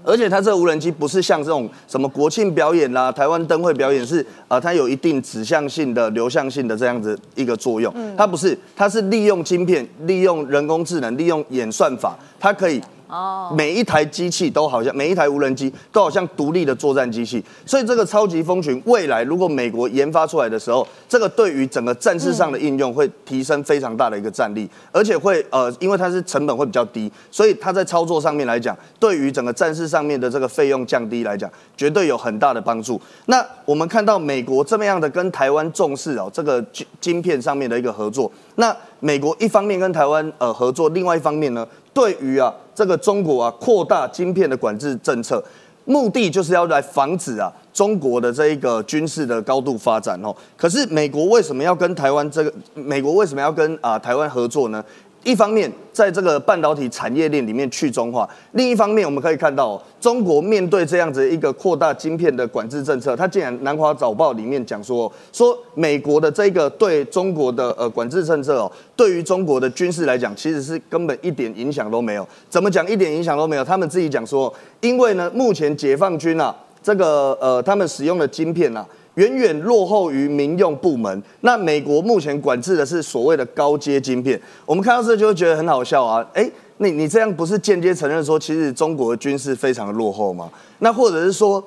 [0.04, 12.82] 而且它这个无人机不是像这种什么国庆表演啦、台湾灯会表演，是呃它有一定指向性的、流向性的这样子一个作用，它不是，它是利用晶片、利用人工智能、利用演算法，它可以。
[13.12, 33.02] 哦，每一台机器都好像每一台无人机都好像独立的作战机器，所以这个超级蜂群未来如果美国研发出来的时候，这个对于整个战事上的应用会提升非常大的一个战力，而且会呃，因为它是成本会比较低，所以它在操作上面来讲，对于整个战事上面的这个费用降低来讲，绝对有很大的帮助。
[33.26, 41.68] 那我们看到美国这么样的跟台湾重视哦，这个晶晶片上面的一个合作，那美国一方面跟台湾呃合作，另外一方面呢？
[41.94, 45.44] 对于啊，这个中国啊，扩大晶片的管制政策，
[45.86, 50.36] 目的就是要来防止啊，中国的这一个军事的高度发展哦。
[50.58, 52.52] 可是美国为什么要跟台湾这个？
[52.74, 54.84] 美国为什么要跟啊台湾合作呢？
[55.24, 72.28] 一方面，在这个半导体产业链里面去中化；另一方面，我们可以看到，中国面对这样子一个扩大晶片的管制政策，它竟然《南华早报》里面讲说，说美国的这个对中国的呃管制政策哦，对于中国的军事来讲，其实是根本一点影响都没有。
[72.50, 73.64] 怎么讲一点影响都没有？
[73.64, 78.84] 他们自己讲说，因为呢，目前解放军啊，这个呃，他们使用的晶片啊。
[79.16, 81.22] 远远落后于民用部门。
[81.42, 84.40] 那美国目前管制的是所谓的高阶晶片。
[84.66, 86.26] 我们看到这就会觉得很好笑啊！
[86.34, 90.50] 哎，你你这样不是间接承认说，其实中国的军事非常的落后吗？
[90.80, 91.64] 那或者是说，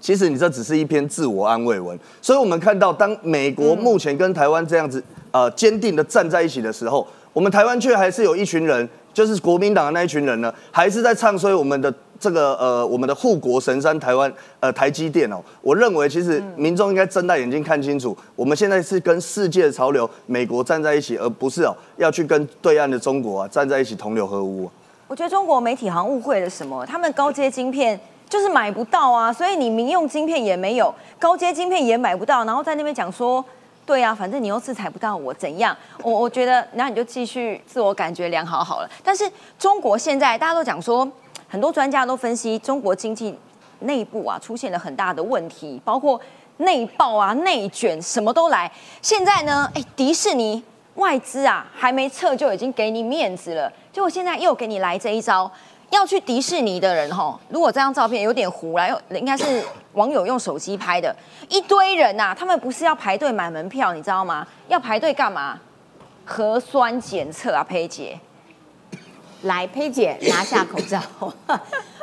[0.00, 1.98] 其实你这只是一篇自我安慰文。
[2.20, 11.92] 所以我们看到，当美国目前跟台湾这样子呃坚定的站在一起的时候，我们台湾却还是有一群人，就是国民党的那一群人呢，还是在唱衰我们的。
[12.20, 24.68] 这个呃，我们的护国神山台湾呃台积电哦，我认为其实民众应该睁大眼睛看清楚，我们现在是跟世界潮流美国站在一起，而不是哦要去跟对岸的中国啊站在一起同流合污。
[25.06, 33.44] 我觉得中国媒体好像误会了什么，他们高阶晶片就是买不到啊，所以你民用晶片也没有，高阶晶片也买不到，然后在那边讲说，
[33.86, 35.76] 对啊，反正你又制裁不到我怎样？
[36.02, 38.90] 我我觉得那你就继续自我感觉良好好了。
[39.04, 39.24] 但是
[39.56, 41.08] 中国现在大家都讲说。
[41.48, 43.36] 很多专家都分析，中国经济
[43.80, 46.20] 内部啊出现了很大的问题，包括
[46.58, 48.70] 内爆啊、内卷，什么都来。
[49.00, 50.62] 现在呢，哎，迪士尼
[50.96, 55.50] 外资啊还没撤就已经给你面子了，结果现在又给你来这一招。
[55.90, 61.16] 要去迪士尼的人哈，如果这张照片有点糊了，又应该是网友用手机拍的，
[61.48, 64.46] 一堆人呐，他们不是要排队买门票，你知道吗？
[64.68, 65.58] 要排队干嘛？
[66.26, 68.20] 核酸检测啊，佩姐。
[69.42, 71.00] 来，佩姐拿下口罩。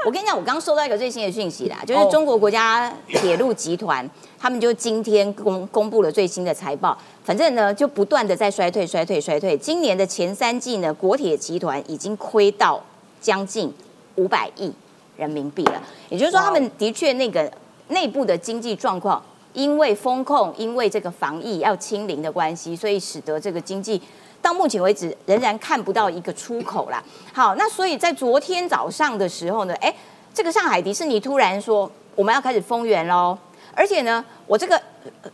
[0.05, 4.07] 我跟你讲，我刚收到一个最新的讯息啦，就是中国国家铁路集团，
[4.39, 6.97] 他们就今天公公布了最新的财报。
[7.23, 9.57] 反正呢，就不断的在衰退、衰退、衰退。
[9.57, 12.81] 今年的前三季呢，国铁集团已经亏到
[13.19, 13.73] 将近
[14.15, 14.71] 五百亿
[15.17, 15.81] 人民币了。
[16.09, 17.51] 也就是说，他们的确那个
[17.89, 19.21] 内部的经济状况，
[19.53, 24.01] 因为风控、因为这个防疫要清零的关系，所以使得这个经济。
[24.45, 27.03] 到目前为止，仍然看不到一个出口啦。
[27.33, 29.91] 好，那所以在昨天早上的时候呢，哎，
[30.35, 33.35] 这个上海迪士尼突然说我们要开始封园喽，
[33.73, 34.79] 而且呢，我这个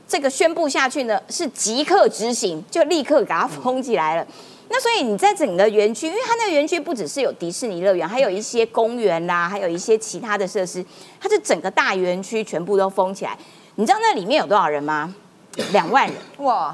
[0.07, 4.25] 这个宣布下去呢是即刻执行，就立刻给它封起来了。
[4.69, 10.81] 那所以你在整个园区，因为它那个园区不只是有迪士尼乐园，还有一些公园啦，还有一些其他的设施，
[11.19, 13.37] 它是整个大园区全部都封起来。
[13.75, 15.13] 你知道那里面有多少人吗？
[15.73, 16.73] 两万人哇！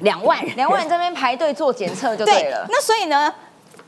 [0.00, 2.66] 两万人， 两万人这边排队做检测就对了。
[2.68, 3.32] 那所以呢，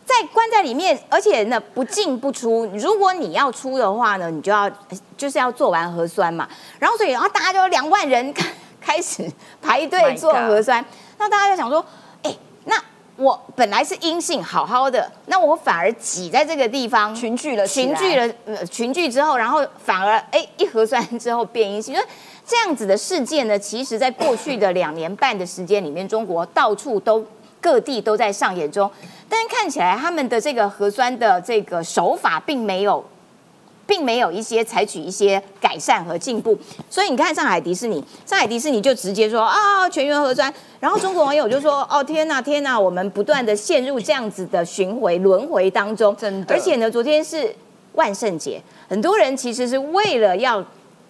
[0.05, 2.67] 在关在里面，而且呢不进不出。
[2.75, 4.71] 如果你要出的话呢，你就要
[5.17, 6.49] 就是要做完核酸嘛。
[6.79, 8.47] 然后所以然后大家就两万人开
[8.81, 10.85] 开始排队做核酸。
[11.19, 11.85] 那大家就想说，
[12.23, 12.77] 哎，那
[13.17, 22.07] 我本来是阴性，好好的，那我反而挤在这个地方群聚了，群聚了，呃，群聚之后，然后反而哎一核酸之后变阴性，就是
[22.47, 23.59] 这样子的事件呢。
[23.59, 27.25] 其实，在过去的两年半的时间里面，中国到处都
[27.61, 28.91] 各地都在上演中。
[29.29, 33.05] 但是看起来他们的这个核酸的这个手法并没有，
[33.85, 36.57] 并没有一些采取一些改善和进步。
[36.89, 46.55] 所以你看上海迪士尼，上海迪士尼就直接说啊全员核酸，然后中国网友就说哦天哪天哪，我们不断的陷入这样子的巡回轮回当中，真的。
[46.55, 47.53] 而且呢，昨天是
[47.95, 50.65] 万圣节，很多人其实是为了要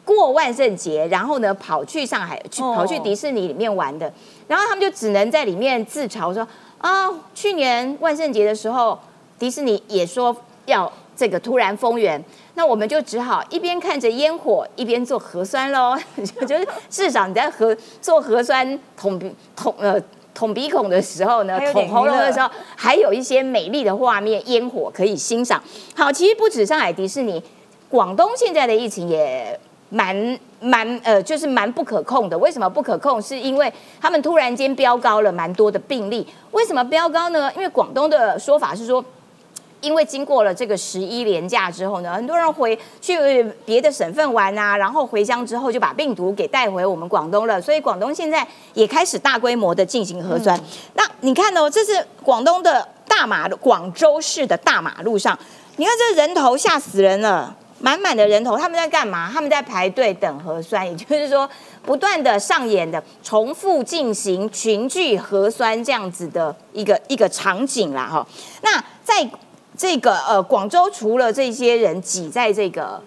[0.06, 4.10] 过万圣节，然后呢跑去上海去跑去迪士尼里面玩的，
[4.48, 6.46] 然后他们就只能在里面自嘲说。
[6.78, 8.96] 啊，去年万圣节的时候，
[9.38, 12.22] 迪士尼也说要这个突然封园，
[12.54, 15.96] 那我们就只好一边看着烟火，一边做核酸喽。
[16.46, 20.00] 就是至少你在核做核酸捅鼻捅呃
[20.34, 25.60] 捅鼻孔的时候呢，捅喉咙的时候，还有一些美丽的画面烟火可以欣赏。
[25.96, 27.42] 好，其实不止上海迪士尼，
[27.88, 29.58] 广东现在的疫情也。
[29.88, 32.36] 蛮蛮呃，就是蛮不可控的。
[32.38, 33.20] 为什么不可控？
[33.22, 36.26] 是因为他们突然间飙高了蛮多的病例。
[36.50, 37.50] 为什么飙高呢？
[37.54, 39.04] 因为广东的说法是说，
[39.80, 47.60] 因为经过了这个十一连假之后呢，很多人回去别的省份玩啊，然后回乡之后就把病毒给带回我们广东了。
[47.60, 50.58] 所以广东现在也开始大规模的进行核酸。
[50.94, 55.38] 那你看哦，这是广东的大马路，广州市的大马路上，
[55.76, 57.54] 你看这人头吓死人了。
[57.78, 59.30] 满满的人头，他们在干嘛？
[59.32, 61.48] 他们在排队等核酸， 也就是说，
[61.84, 68.26] 不断的上演的重复进行群聚核酸这样子的一个一个场景啦，哈。
[68.62, 69.28] 那在
[69.76, 73.00] 这个呃广州，除了这些人挤在这个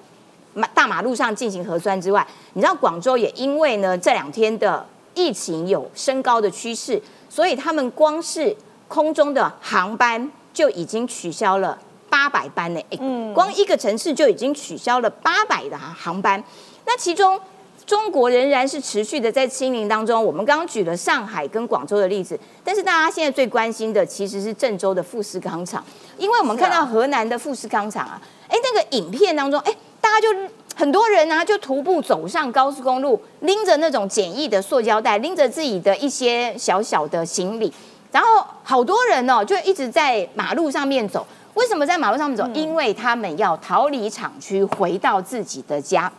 [0.53, 8.55] 马大马路上进行核酸之外，你知道广州也因为呢这两天的疫情有升高的趋势，所以他们光是
[8.87, 11.77] 空中的航班就已经取消了。
[12.09, 12.81] 八百班呢？
[12.99, 16.43] 嗯，光一个城市就已经取消了八百的航班。
[16.85, 17.39] 那其中，
[17.85, 20.23] 中国仍然是持续的在清零当中。
[20.23, 25.83] 我们刚刚举了上海跟广州的例子，但是大家现在最关心的其实是郑州的富士康厂，
[26.17, 30.27] 因为我们看到河南的富士康厂啊，哎，那个影片当中，哎，大家就
[30.75, 37.71] 很多人啊，就徒步走上高速公路，拎着那种简易的塑胶袋，拎着自己的一些小小的行李，
[38.11, 41.25] 然后好多人哦，就一直在马路上面走。
[41.59, 42.47] 为什么在马路上面走？
[42.53, 46.09] 因为他们要逃离厂区，回到自己的家。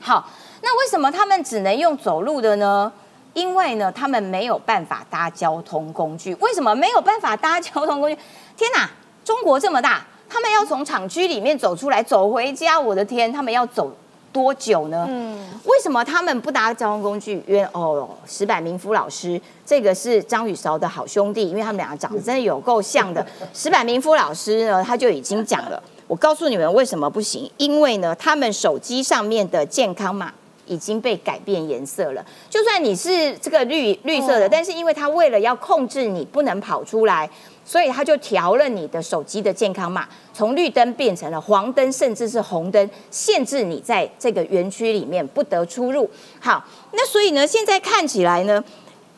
[0.00, 0.28] 好，
[0.60, 2.92] 那为什么他们只能用走路的呢？
[3.32, 6.34] 因为呢，他们没有办法搭交通工具。
[6.40, 8.18] 为什么没有办法搭交通工具？
[8.58, 8.90] 天哪，
[9.24, 12.78] 中国这么大，他们要从厂区里面走出来，走回家。
[12.78, 13.88] 我的天，他们要走。
[14.32, 15.06] 多久呢？
[15.08, 17.42] 嗯，为什么他们不搭交通工具？
[17.46, 23.24] 因为哦，石柏明夫老师，这个是张雨韶的好兄弟，因为他们两个长得真的有够像的。
[23.52, 27.50] 石柏明夫老师呢，他就已经讲了，我告诉你们为什么不行？
[27.58, 30.32] 因为呢，他们手机上面的健康码
[30.66, 32.24] 已经被改变颜色了。
[32.48, 37.28] 就算你是这个绿绿色的，但是因为他为了要控制你不能跑出来。
[37.64, 46.08] 所以他就调了你的手机的健康码，从绿灯变成了黄灯，甚至是红灯，限制你在这个园区里面不得出入。
[46.40, 48.62] 好，那所以呢，现在看起来呢，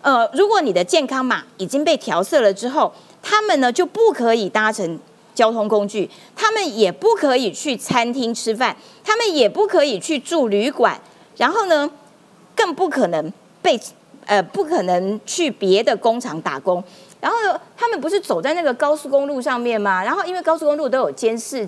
[0.02, 4.98] 呃，如果你的健康码已经被调色了之后，他们呢就不可以搭乘
[5.34, 11.00] 交通工具，他们也不可以去餐厅吃饭，他们也不可以去住旅馆，
[11.38, 11.90] 然后呢，
[12.54, 13.80] 更不可能被
[14.26, 16.84] 呃不可能去别的工厂打工。
[17.24, 20.04] 然后他们不是走在那个高速公路上面吗？
[20.04, 21.66] 然后因为高速公路都有监视、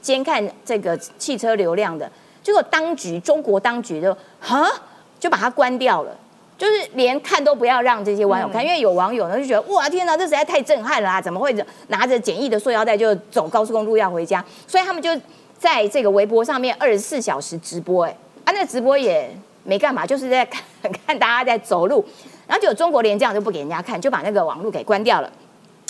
[0.00, 2.08] 监看这个汽车流量的，
[2.40, 4.70] 结果当局中国当局就哈
[5.18, 6.16] 就把它关掉了，
[6.56, 11.20] 就是连看都不要让这些网友看，因为有网友呢就觉得哇天哪，这实在太震撼了啊！
[11.20, 11.52] 怎么会
[11.88, 14.44] 拿着简易的塑料袋就走高速公路要回家？
[14.68, 15.10] 所以他们就
[15.58, 19.28] 在这个微博上面二十四小时直播，哎啊，那直播也
[19.64, 20.62] 没干嘛，就是在看
[21.04, 22.04] 看大家在走路。
[22.52, 25.32] 然后就中国连这样就不给人家看，就把那个网络给关掉了。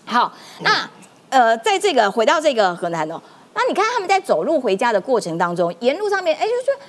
[0.04, 0.88] 好，那
[1.28, 3.20] 呃，在这个回到这个河南哦，
[3.52, 6.80] 那你看他们在走路回家的过程当中，沿路上面哎，就说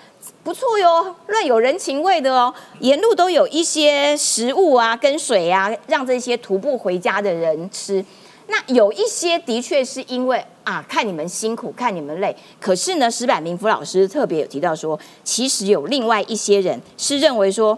[0.44, 8.06] 不错哟，乱有人情味的哦，沿路都有一些食物啊、跟水啊，让这些徒步回家的人吃。
[8.46, 12.36] 那有一些的确是因为啊，看你们辛苦，看你们累。
[12.60, 17.76] 可是呢，石柏明夫老师特别有提到说，其实有另外一些人是认为说。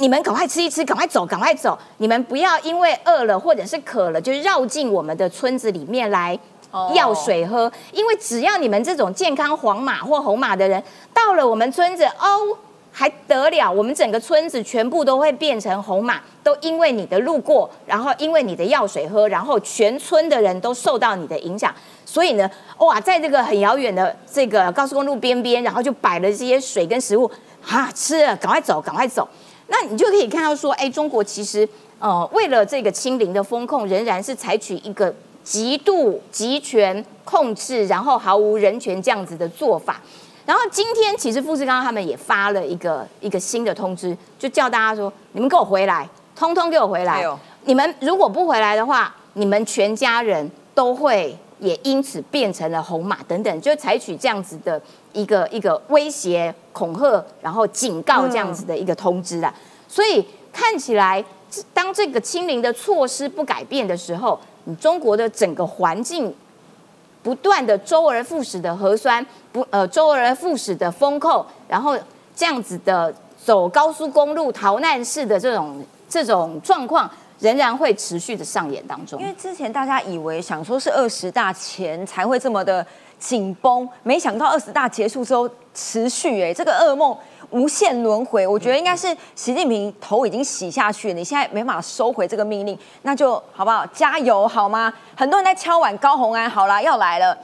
[0.00, 1.76] 你们赶快吃一吃，赶快走，赶快走！
[1.96, 6.38] 你们不要因为饿了或者是渴了，就绕进我们的村子里面来
[6.94, 7.70] 要水喝。
[7.92, 10.80] 因为只要你们这种健康黄马或红马的人
[11.12, 12.56] 到了我们村子，哦，
[12.92, 13.72] 还得了？
[13.72, 21.74] 我们整个村子全部都会变成红马，都因为你的路过，然后因为你的药水喝，然后全村的人都受到你的影响。
[22.06, 27.28] 所以呢，哇，在这个很遥远的这个高速公路边边，然后就摆了这些水跟食物，
[27.60, 29.28] 哈，吃了，赶快走，赶快走。
[29.68, 35.14] 那你就可以看到说，哎，中国其实呃，为了这个清零的风控，仍然是采取一个
[35.44, 40.00] 极度集权控制，然后毫无人权这样子的做法。
[40.46, 47.24] 然后今天其实富士康他们也发了一个一个新的通知，就叫大家说，你们给我回来，通通给我回来。
[47.64, 54.80] 你们如果不回来的话，你们全家人都会也因此变成了红马等等，就采取这样子的。
[55.12, 59.52] 一个一个威胁、恐吓，然后警告这样子的一个通知啦。
[59.88, 61.24] 所以看起来，
[61.72, 66.34] 当这个清零的措施不改变的时候，你中国的整个环境
[67.22, 71.96] 不断的周而复始的核酸，不呃周而复始的封控，然后
[72.36, 79.20] 这样子的走高速公路逃难式的这种这种状况，仍然会持续的上演当中。
[79.20, 82.86] 因为之前大家以为想说是二十大前才会这么的。
[83.18, 87.16] 紧绷，没想到二十大结束之后持续，哎，这个噩梦
[87.50, 88.46] 无限轮回。
[88.46, 93.84] 我觉得应该是习近平头已经洗下去了，你现在没法收回这个命令，那就好不好？
[93.86, 94.92] 加油好吗？
[95.16, 97.36] 很多人在敲碗高红安，好啦，要来了。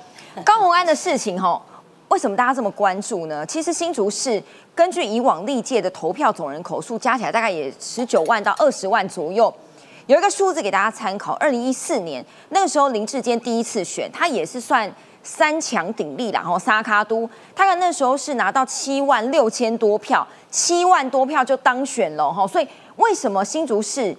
[0.45, 1.61] 高红安的事情，哈，
[2.09, 3.45] 为什么大家这么关注呢？
[3.47, 4.43] 其实新竹市
[4.75, 9.53] 根据以往历届的投票总人口数加起来，大概也十九万到二十万左右。
[10.07, 14.93] 有一个数字给大家参考，二零一四年那个时候林志坚第一次选，他也是算。
[15.25, 22.47] 三强鼎立然后沙卡都，他那时候是拿到七万六千多票，七万多票就当选了哈。
[22.47, 24.15] 所以为什么新竹市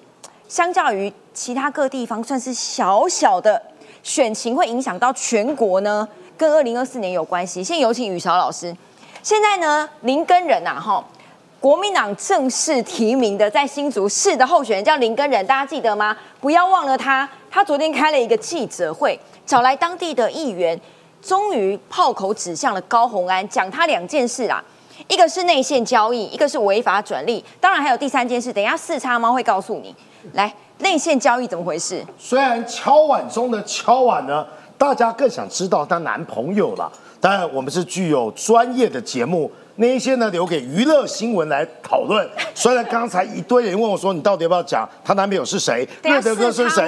[0.47, 3.61] 相较于其他各地方算是小小的
[4.01, 6.07] 选情，会影响到全国呢？
[6.35, 7.63] 跟二零二四年有关系。
[7.63, 8.75] 先有请雨韶老师。
[9.21, 11.05] 现在呢，林根仁呐哈，
[11.59, 16.17] 国民党正式提名的在新竹市的候选人叫林根仁，大家记得吗？
[16.41, 20.79] 不要忘了他，他昨天开了一个记者会，找来当地的议员。
[21.25, 24.63] 终于炮口指向了高红安，讲他两件事啦，
[25.07, 29.95] 一个是内线交易，一个是违法转利，当然还有第三件事，等一下四叉猫会告诉你。
[30.33, 32.05] 来，内线交易怎么回事？
[32.19, 34.45] 虽然敲碗中的敲碗呢，
[34.77, 39.51] 大家更想知道她男朋友了，当然我们是具有专业的节目。
[39.77, 42.25] 那一些呢，留给娱乐新闻来讨论。
[42.55, 45.85] 虽然刚才一堆人问我说，你到底要不要讲她男朋友是谁？
[46.03, 46.87] 乐德哥是谁？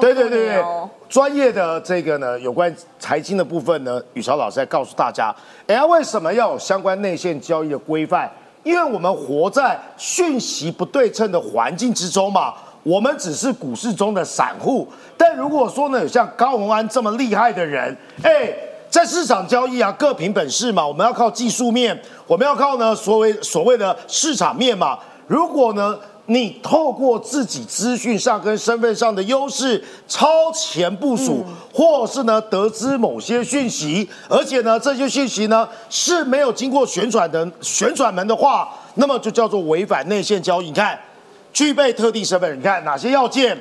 [0.00, 0.64] 对对对对，
[1.08, 5.34] 专业的这个呢，有关财经的部分呢，宇潮老师在告诉大家，
[5.66, 8.30] 哎呀，为什么要有相关内线交易的规范？
[8.62, 12.54] 因为我们活在讯息不对称的环境之中嘛。
[12.84, 14.86] 我们只是股市中的散户，
[15.16, 18.54] 但如果说呢，有像高宏安这么厉害的人，哎。
[18.90, 20.86] 在市场交易啊，各凭本事嘛。
[20.86, 24.98] 我们要靠技术面，我们要靠呢所谓所谓的市场面嘛。
[25.26, 40.66] 如果呢，你透过自己资讯上跟身份上的优势超前部署，或是呢得知某些讯息，而且呢这些讯息呢是没有经过旋转的旋转门的话，那么就叫做违反内线交易。
[40.66, 40.98] 你看，
[41.52, 43.56] 具备特定身份，你看哪些要件？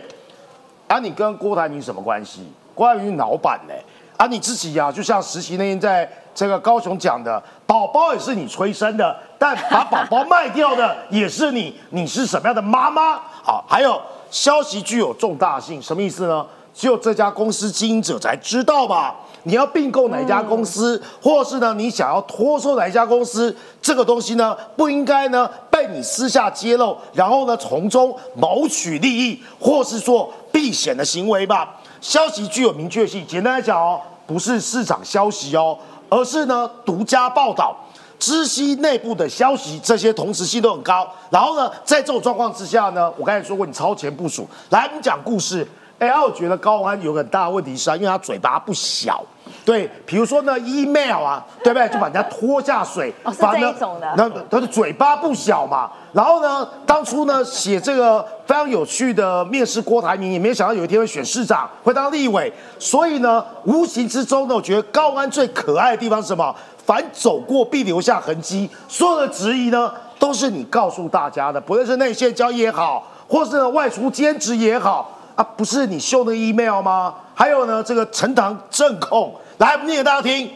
[0.87, 2.41] 啊，你跟郭台铭什么关系？
[2.73, 3.73] 郭台铭老板呢？
[4.17, 13.19] 啊，你自己呀，就像实习那天在这个高雄讲的，宝宝也是你催生的，但把宝宝卖掉的也是你，你是什么样的妈妈？
[13.43, 14.01] 好，还有
[14.31, 16.45] 消息具有重大性，什么意思呢？
[16.73, 19.15] 只有这家公司经营者才知道吧？
[19.43, 31.76] 你要并购哪家公司，或是呢，你想要脱售哪一家公司，这个东西呢，不应该呢被你私下揭露，然后呢从中谋取利益，或是做避险的行为吧？
[32.01, 35.77] 消息具有明确性，简单来讲哦，不是市场消息哦，
[36.09, 37.75] 而是呢独家报道，
[38.19, 41.07] 知悉内部的消息，这些同时性都很高。
[41.29, 45.67] 然后呢，在这种状况之下呢，我刚才说过，你超前部署，来，你讲故事。
[45.99, 49.23] 哎，我觉得高安有很大的问题是啊，因为他嘴巴不小。
[49.67, 51.89] 对，比如说呢，email 啊，对不对？
[51.89, 54.13] 就把人家拖下水，哦，是这种的。
[54.15, 55.91] 那他的嘴巴不小嘛。
[56.13, 62.49] 然后呢，当初呢写这个非常有趣的面试郭台铭，也没有想到有一天会选市长，会当立委。
[62.79, 66.55] 所以呢，无形之中呢，我觉得高安最可爱的地方是什么？
[66.85, 68.69] 凡走过必留下痕迹。
[68.87, 75.11] 所有的质疑呢，都是你告诉大家的，不论是内线交易也好，或是外出兼职也好。
[75.35, 77.13] 啊，不是你秀的 email 吗？
[77.35, 80.49] 还有呢，这个陈塘正控来念给大家听。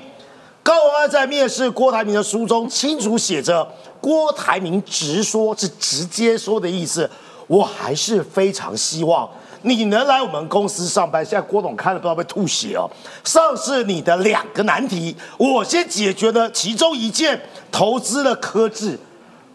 [0.64, 3.68] 高文安在面试郭台铭的书中清楚写着，
[4.00, 7.10] 郭台铭直说，是直接说的意思。
[7.48, 9.30] 我还是非常希望
[9.64, 11.26] 你能来我们公司上班。
[11.26, 12.90] 现在郭董看了不知道被吐血哦。
[13.24, 17.42] 上市你的两个难题，我先解决了其中一件，
[17.72, 18.98] 投资了科技。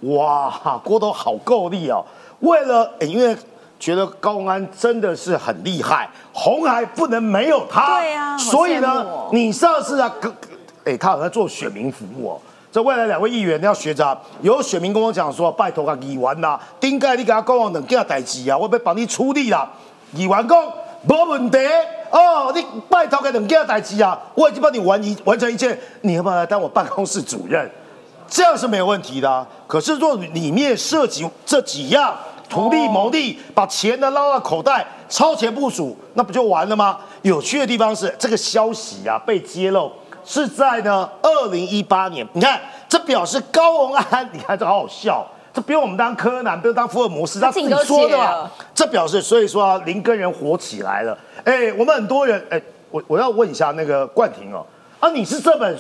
[0.01, 2.05] 哇，郭董好够力哦！
[2.41, 3.35] 为了，因为
[3.79, 8.01] 觉得高安真的是很厉害，红海不能没有他。
[8.01, 10.13] 对啊，所以呢，你上次啊，
[10.85, 12.41] 哎，他好像做选民服务哦。
[12.73, 19.71] 这未来两位议员要学着，有选民跟我讲说，拜托啊，议员呐，顶盖你给他讲两件代志啊，我要帮你处理啦。
[20.13, 20.65] 议员讲
[21.03, 21.59] 没问题
[22.11, 27.71] 哦，你拜托个两件代志啊，我已经帮你完一完成一切，你要不要来当我办公室主任？
[28.29, 29.47] 这样是没有问题的。
[29.67, 32.15] 可是若里面涉及这几样
[32.49, 36.99] 图利牟利，把钱呢捞到口袋，超前部署，那不就完了吗？
[37.23, 39.91] 有趣的地方是，这个消息啊被揭露。
[40.29, 45.25] 是在呢，二零一八年，你看，这表示高洪安， 你看这好好笑，
[45.55, 48.51] 这不用我们当柯南，不用当福尔摩斯，他自己说的嘛。
[48.75, 51.17] 这表示，所以说林根人火起来了。
[51.45, 54.67] 哎，我们很多人，哎，我我要问一下那个冠廷哦，
[54.99, 55.79] 啊，你是这本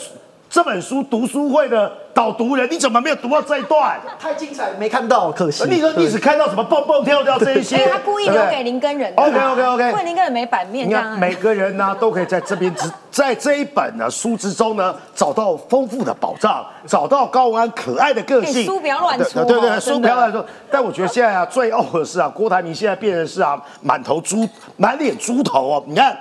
[0.57, 1.93] 这本书读书会的。
[2.15, 4.01] 导读人，你怎么没有读到这一段？
[4.19, 5.65] 太精彩，没看到，可惜。
[5.69, 7.77] 你说你只看到什么蹦蹦跳跳这一些？
[7.89, 9.13] 他故意留给林根人。
[9.17, 9.91] OK OK OK。
[9.91, 10.89] 因为林根人没版面。
[10.89, 18.65] 你看每个人呢，都可以在这边之在这一本呢书之中呢，找到丰富的宝藏，找到高安可爱的个性。
[18.65, 19.45] 书不要乱出。
[19.45, 20.43] 对对，书不要乱说。
[20.71, 24.49] 但我觉得现在啊，最呕的是啊，郭台铭现在变成是啊，满头猪，
[24.79, 25.85] 满脸猪头哦。
[25.87, 26.17] 你看，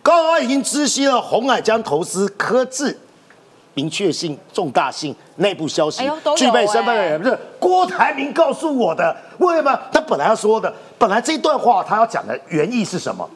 [0.00, 2.96] 高安已经知悉了红海将投资科智。
[3.74, 9.14] 明确性、重大性、内部消息、具备身份的人，不是郭台铭告诉我的。
[9.38, 9.76] 为什么？
[9.92, 13.28] 他本来要说的，本来这段话他要讲的原意是什么？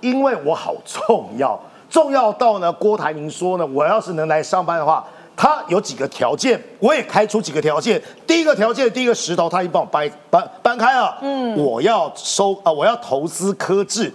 [0.00, 1.60] 因为我好重要，
[1.90, 5.04] 重要到呢，郭台铭说呢，我要是能来上班的话，
[5.36, 8.00] 他有几个条件，我也开出几个条件。
[8.24, 11.18] 第一个条件，第一个石头他已经帮我搬搬搬开了。
[11.22, 14.12] 嗯，我要收啊，我要投资科技，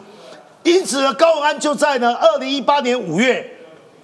[0.64, 3.54] 因此呢，高安就在呢，二零一八年五月。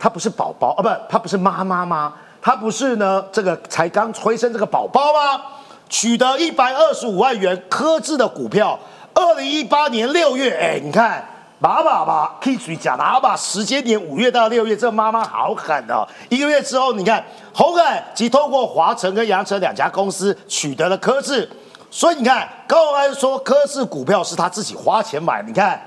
[0.03, 2.13] 他不是宝宝啊，不，他不是妈妈吗？
[2.41, 5.41] 他不是呢，这个才刚催生这个宝宝吗？
[5.87, 8.77] 取得一百二十五万元科资的股票，
[9.13, 11.23] 二零一八年六月，哎，你看，
[11.61, 16.05] 爸爸爸可以属于假爸爸，时间点五月到六月，这妈妈好狠哦。
[16.27, 17.23] 一个月之后，你看，
[17.53, 21.49] 红海即透过华晨跟阳城两家公司取得了科资，
[21.89, 25.81] 所以你看，高安说科资股票是他自己花钱买，你看。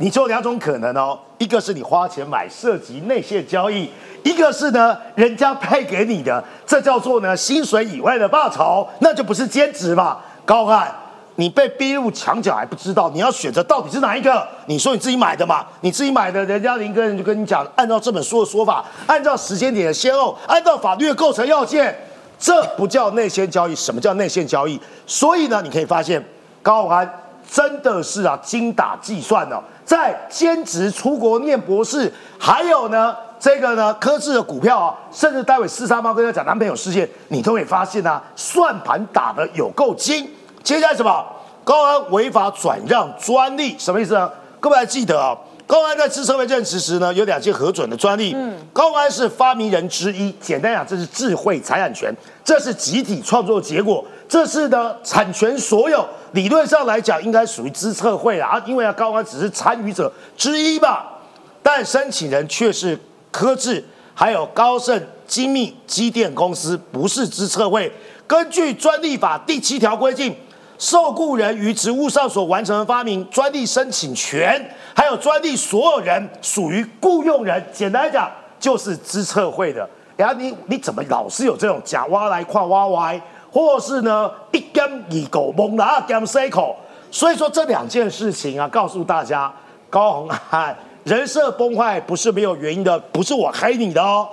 [0.00, 3.86] 你只有两种可能哦，一个是你花钱买涉及内线交易，
[4.24, 10.16] 一个是呢人家配给你的，这叫做呢薪水以外的报酬，那就不是兼职嘛。
[10.46, 10.90] 高汉，
[11.34, 14.48] 你被逼入墙角还不知道，你要选择到底是哪一个？
[14.64, 21.94] 你说你自己买的嘛，你自己买的，人家林哥就跟你讲，按照这本书的说法，按照时间点的先后，按照法律的构成要件，
[22.38, 23.76] 这不叫内线交易。
[23.76, 24.80] 什么叫内线交易？
[25.06, 26.24] 所以呢，你可以发现
[26.62, 27.06] 高安
[27.52, 29.62] 真的是啊精打计算哦。
[29.90, 40.30] 在兼职出国念博士，还有呢，这个呢，科智的股票啊，甚至待会四三八跟他讲男朋友事件，你都会发现啊，算盘打的有够精。
[40.62, 41.26] 接下来什么？
[41.64, 44.30] 高安违法转让专利，什么意思呢？
[44.60, 45.36] 各位还记得啊？
[45.66, 48.32] 高安在资策会任职时呢，有两件核准的专利。
[48.36, 50.30] 嗯，高安是发明人之一。
[50.40, 52.14] 简单讲，这是智慧财产权，
[52.44, 56.06] 这是集体创作结果，这是呢产权所有。
[56.32, 61.18] 理论上来讲，应该属于知策会啊，因为啊高安只是参与者之一吧。
[61.62, 62.96] 但申请人却是
[63.32, 67.92] 科智，还有高盛、精密机电公司，不是知策会。
[68.28, 70.34] 根据专利法第七条规定。
[70.78, 74.58] 受雇人于职务上所完成的发明，专利申请权，
[74.96, 77.62] 还有专利所有人属于雇佣人。
[77.70, 79.86] 简单来讲，就是知策会的。
[80.16, 83.20] 然后你你怎么老是有这种假挖来跨挖歪，
[83.50, 86.76] 或是呢一根二狗蒙拿根 C 口？
[87.10, 89.52] 所以说这两件事情啊，告诉大家，
[89.88, 94.28] 高鸿安人设崩坏不是没有原因的，不是我黑你的哦。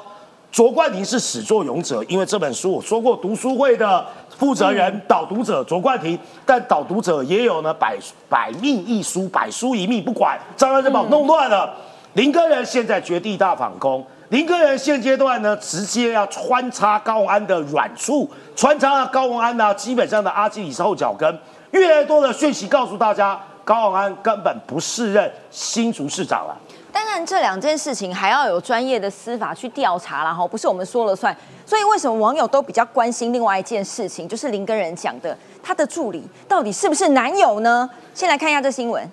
[0.52, 4.06] 卓冠廷是始作俑者，因为这本书我说过，读书会的。
[4.38, 6.16] 负责人导读者卓冠廷，
[6.46, 7.98] 但导读者也有呢，百
[8.30, 11.74] 百密一疏，百疏一密，不管张安就把我弄乱了。
[12.14, 21.40] 林根人现在绝地大反攻，林根人现阶段呢，直接要穿插高安的软处，穿插了高安呢，基本上的阿基里斯后脚跟。
[21.72, 26.58] 越来越多的讯息告诉大家，高安根本不适任新竹市长了。
[26.92, 31.36] 当然，这两件事情还要有专业的司法去调查啦，哈不是我们说了算。
[31.66, 37.90] 所以，为什么网友都比较关心另外一件事情，就是林根人讲的，他的助理到底是不是男友呢？
[38.14, 39.10] 先来看一下这新闻。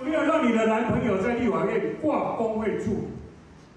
[0.00, 3.08] 没有让你的男朋友在立法院挂工会处，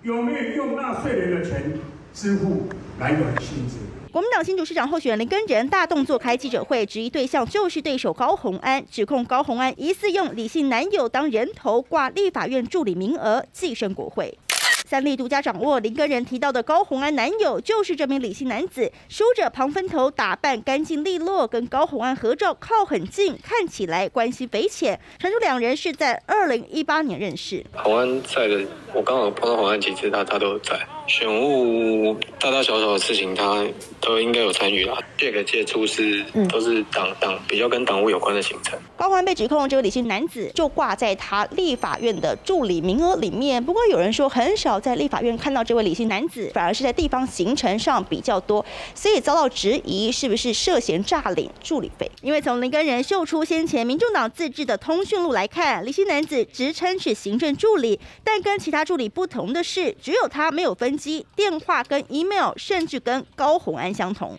[0.03, 1.73] 有没有用纳税人的钱
[2.13, 2.67] 支付
[2.99, 3.77] 男友的薪资？
[4.11, 14.37] 国民党新主市长候选人林根仁大动作开记者会，质疑对象就是对手高红安，指控高红安疑似用李姓男友当人头挂立法院助理名额，寄生国会。
[14.91, 24.99] 三立独家掌握林根人提到的高红安男友就是这名李姓男子，梳着庞分头，打扮干净利落，跟高红安合照靠很近，看起来关系匪浅。
[25.17, 27.65] 传出两人是在二零一八年认识。
[27.71, 30.77] 红安在的，我刚好碰到红安几次，他他都在。
[31.11, 33.67] 选务大大小小的事情，他
[33.99, 34.97] 都应该有参与啦。
[35.17, 38.79] 这个接触是都是党党比较跟党务有关的行程。
[38.95, 52.09] 高欢被指控这个李姓男子就挂在他立法院的助理名额里面，不过有人说很少在立法院看到这位李姓男子，反而是在地方行程上比较多，所以遭到质疑是不是涉嫌诈领助理费。
[52.21, 60.97] 因为从林根人秀出先前民众党自制的通讯录来看，李姓男子职称是行政助理，但跟其他助理不同的是，只有他没有分。
[61.01, 64.37] 机电话跟 email 甚至跟高红安相同。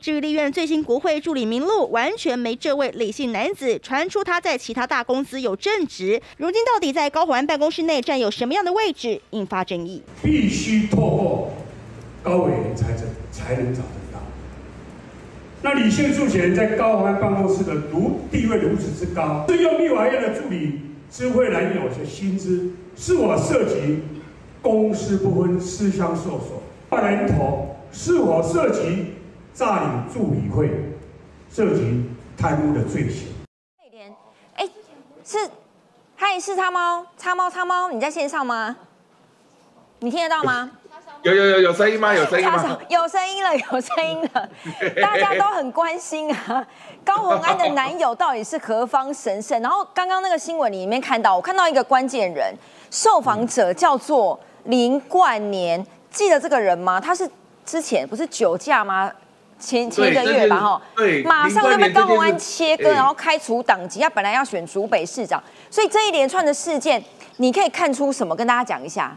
[0.00, 3.78] 至于立院最新国会助理名录，完全没这位李姓男子。
[3.80, 10.02] 传出他在其他大公司有正职，如今到底在高红安办公室内占有什么样的位置，引发争议。
[10.22, 11.52] 必须透过
[12.22, 12.98] 高委员才能
[13.30, 14.20] 才能找得到。
[15.62, 20.80] 那李姓助理在高红安办公室的如地位如此之高，是用立法院的助理
[21.10, 23.98] 知会男友的薪资，是否涉及？
[24.62, 29.14] 公私不分，私相授受，大人头是否涉及
[29.54, 30.70] 诈领助理费，
[31.50, 32.04] 涉及
[32.36, 33.28] 贪污的罪行？
[34.54, 34.68] 哎，
[35.24, 35.38] 是，
[36.14, 38.76] 嗨，是叉猫，叉猫，叉猫，你在线上吗？
[40.00, 40.70] 你听得到吗？
[41.22, 42.14] 有有有有声音吗？
[42.14, 42.78] 有声音吗？
[42.88, 44.48] 有声音了，有声音了，
[45.00, 46.66] 大家都很关心啊。
[47.02, 49.60] 高红安的男友到底是何方神圣？
[49.62, 52.54] 然后刚刚那个新闻里面看到，我看到一个关键人，
[52.90, 54.38] 受访者叫做。
[54.64, 57.00] 林冠年，记得这个人吗？
[57.00, 57.28] 他是
[57.64, 59.10] 之前不是酒驾吗？
[59.58, 60.82] 前前一个月吧，哈，
[61.24, 64.00] 马上就被高鸿安切割，然后开除党籍。
[64.00, 67.02] 他本来要选竹北市长，所以这一连串的事件，
[67.36, 68.34] 你可以看出什么？
[68.34, 69.14] 跟大家讲一下。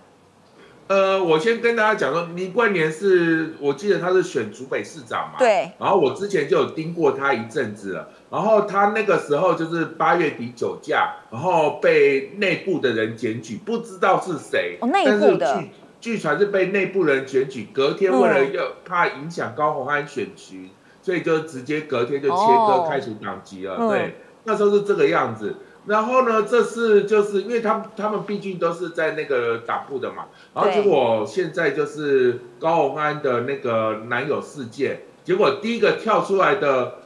[0.88, 5.72] 呃，我先跟大家讲说，林冠年是我记得他是选竹北市长嘛，对。
[5.80, 15.70] 然后我之前就有盯过他一阵子了，然后他那个时候就是八月底酒驾，然后被内部的人检举，不知道是谁，哦，内部的，据
[16.02, 20.70] 据传是被内部人检举，隔天为了要怕影响高鸿安选区，
[21.02, 25.56] 所以就直接隔天就切割开除党籍了，对，那时候是这个样子。
[25.86, 26.44] 然后呢？
[26.44, 30.28] 这是就是因为他们他们毕竟都是在那个党部的嘛。
[30.54, 37.00] 然后结果现在就是高鸿安的那个男友事件，结果第一个跳出来的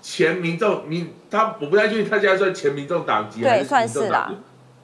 [0.00, 4.36] 前民众，民他我不太确定他现在算前民众党籍还是民众党籍。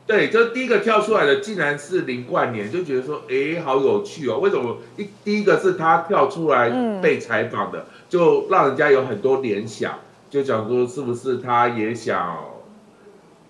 [0.05, 4.41] 对，就第一个跳出来的竟然是林冠年，就觉得说，哎，好有趣哦。
[4.41, 6.71] 为什么一第一个是他跳出来
[7.01, 12.37] 被采访的，就让人家有很多联想，就讲说是不是他也想。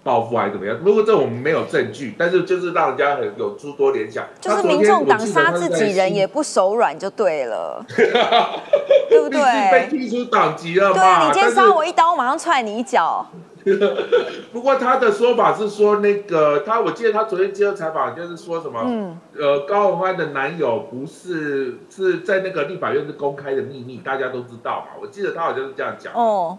[0.03, 0.77] 报复还是怎么样？
[0.85, 4.25] 如果这我们没有证据，但是就是让人家很有诸多联想。
[4.41, 7.85] 就是民众党杀自己人也不手软就对了，
[9.09, 9.41] 对不对？
[9.71, 10.95] 被踢出党籍了嘛？
[10.95, 13.27] 对你今天杀我一刀，我马上踹你一脚。
[14.53, 24.99] 不过他的说法是说，那个他我记得他昨天接受采访就是说什么，嗯，呃，高宏安的男友不是是在那个立法院是公开的秘密，大家都知道嘛。
[25.01, 26.13] 我记得他好像是这样讲。
[26.13, 26.59] 哦，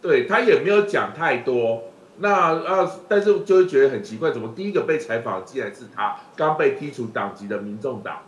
[0.00, 1.82] 对他也没有讲太多。
[2.18, 2.32] 那
[2.64, 8.22] 啊，但是就会觉得很奇怪，怎么第一个被采访竟然是他刚被剔除党籍的民众党？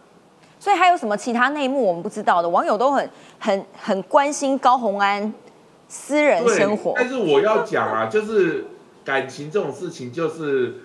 [0.61, 2.49] 所以还有什么其他内幕我们不知道的？
[2.49, 5.33] 网友都很很很关心高红安
[5.89, 6.93] 私人生活。
[6.97, 8.67] 但是我要讲啊，就是
[9.05, 10.83] 感情这种事情，就是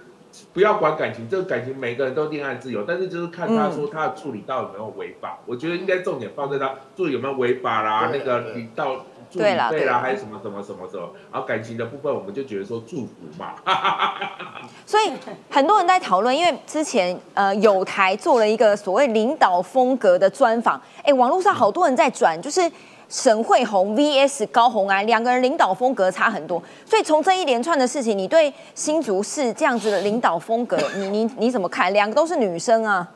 [0.54, 5.40] 不要管感情，这个感情每个人都恋爱自由，但是就是看他说他的处理到有没有违法。
[5.46, 9.06] 我觉得应该重点放在他处理有没有违法啦，那个你到。
[9.40, 13.54] 对啦，对啦，还是什么什么什么什么，然后感情的部分，我们就觉得说祝福嘛。
[14.86, 15.12] 所以
[15.50, 22.62] 很多人在讨论，因为之前呃有台做了一个所谓领导风格的专访，哎，网络上好多人在转，就是
[23.10, 26.62] 沈慧红 VS 高红安两个人领导风格差很多。
[26.86, 31.92] 所以从这一连串的事情，你对新竹市这样子的领导风格， 你你你怎么看？
[31.94, 33.08] 两个都是女生啊，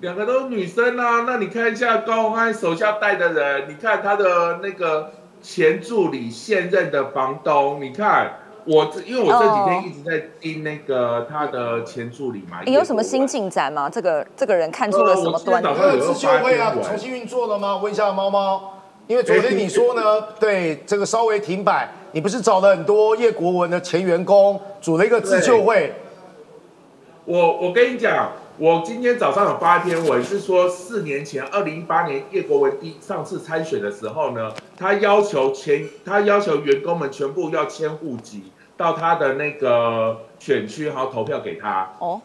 [0.00, 5.12] 两个都是女生啊，那你看一下高红安手下带的人，你看他的那个。
[5.44, 8.32] 前助理现任的房东，你看
[8.64, 12.62] 我这，因为我这几天一直在盯那个他的前助理嘛。
[12.64, 13.90] 你有什么新进展吗？
[13.90, 15.66] 这个这个人看出了什么端倪？
[16.00, 17.76] 自救会啊，重新运作了吗？
[17.76, 25.92] 问一下猫猫，因为昨天你说呢，对这个稍微停摆，你不是找了很多叶国文的前员工组了一个自救会？
[27.26, 38.44] 我我跟你讲，我今天早上有发一篇文，是说四年前，二零一八年叶国文第上次参选的时候呢，他要求前他要求员工们全部要迁户籍
[38.76, 41.90] 到他的那个选区，然后投票给他。
[41.98, 42.20] 哦，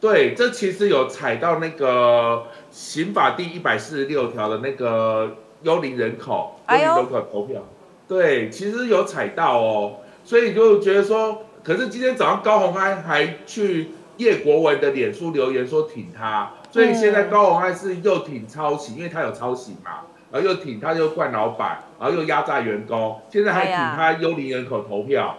[0.00, 7.62] 对，这其实有踩到那个刑法第一百四十六条的那个幽灵人口，幽灵人口投票。
[8.08, 13.90] 对，其实有踩到哦，所以就觉得说，可是今天早上高鸿安还去。
[14.18, 25.36] 叶国文的脸书留言说挺他，所以现在高鸿安是又挺抄袭，因为他有抄袭嘛，然后又挺他，又惯老板，然后又压榨员工，现在还挺他幽灵人口投票。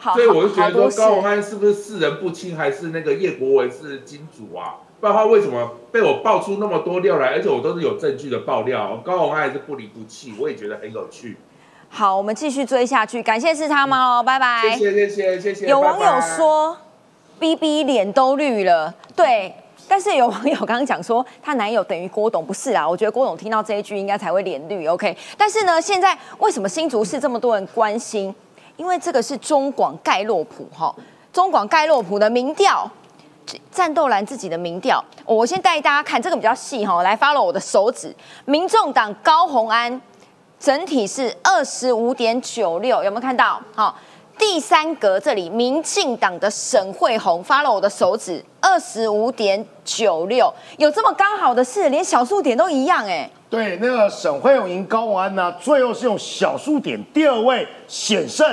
[0.00, 4.76] 所以我就觉得说高鸿安是不是世人不清，还是那个叶国文是金主啊？
[5.00, 7.28] 不然的话为什么被我爆出那么多料来？
[7.28, 11.36] 而且我都是有证据的爆料，高鸿安还是不离不弃，我也觉得很有趣。
[11.88, 14.18] 好，我们继续追下去，感谢是他吗？
[14.18, 14.76] 哦，拜拜。
[14.76, 15.66] 谢谢谢谢谢谢。
[15.66, 16.76] 有网友说。
[17.38, 19.54] B B 脸都绿了，对，
[19.86, 22.88] 但是有网友刚刚讲说，她男友等于郭董，不是啊？
[22.88, 25.16] 我觉得郭董听到这一句应该才会脸绿，OK。
[25.36, 28.34] 但是呢，现在为什么新竹市这么多人关心？
[28.76, 30.94] 因为这个是中广盖洛普哈，
[31.32, 32.90] 中广盖洛普的民调，
[33.70, 38.14] 战斗蓝自己的民调，我先带大家看这个比较细哈，来 follow 我的手指，
[38.44, 40.00] 民众党高红安
[40.60, 43.60] 整体是二十五点九六，有没有看到？
[43.74, 43.96] 好。
[44.38, 53.28] 第三格这里，民进党的沈惠红发了我的手指，二十五点九六，有这么刚好的事，连小数点都一样哎。
[53.50, 58.46] 对，那个沈惠红赢高鸿安呢，最后是用小数点第二位险胜。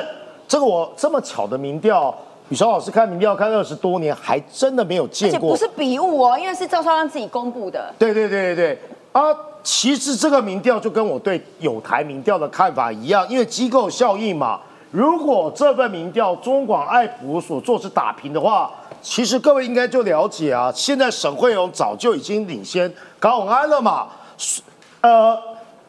[0.48, 2.14] 这个我这么巧的民调，
[2.50, 5.38] 雨韶老师看民调看二十多年，还真的没有见过。
[5.38, 7.94] 而且不是笔误哦，因为是赵少康自己公布的。
[8.00, 8.80] 对对对对对
[9.12, 9.22] 啊，
[9.64, 14.60] 其实这个民调就跟我对有台民调的看法一样，因为机构效应嘛。
[14.92, 18.72] 如果这份民调中广爱普所做是打平的话，
[19.02, 24.08] 其实各位应该就了解啊，现在沈惠荣早就已经领先高永安了嘛。
[25.02, 25.38] 呃，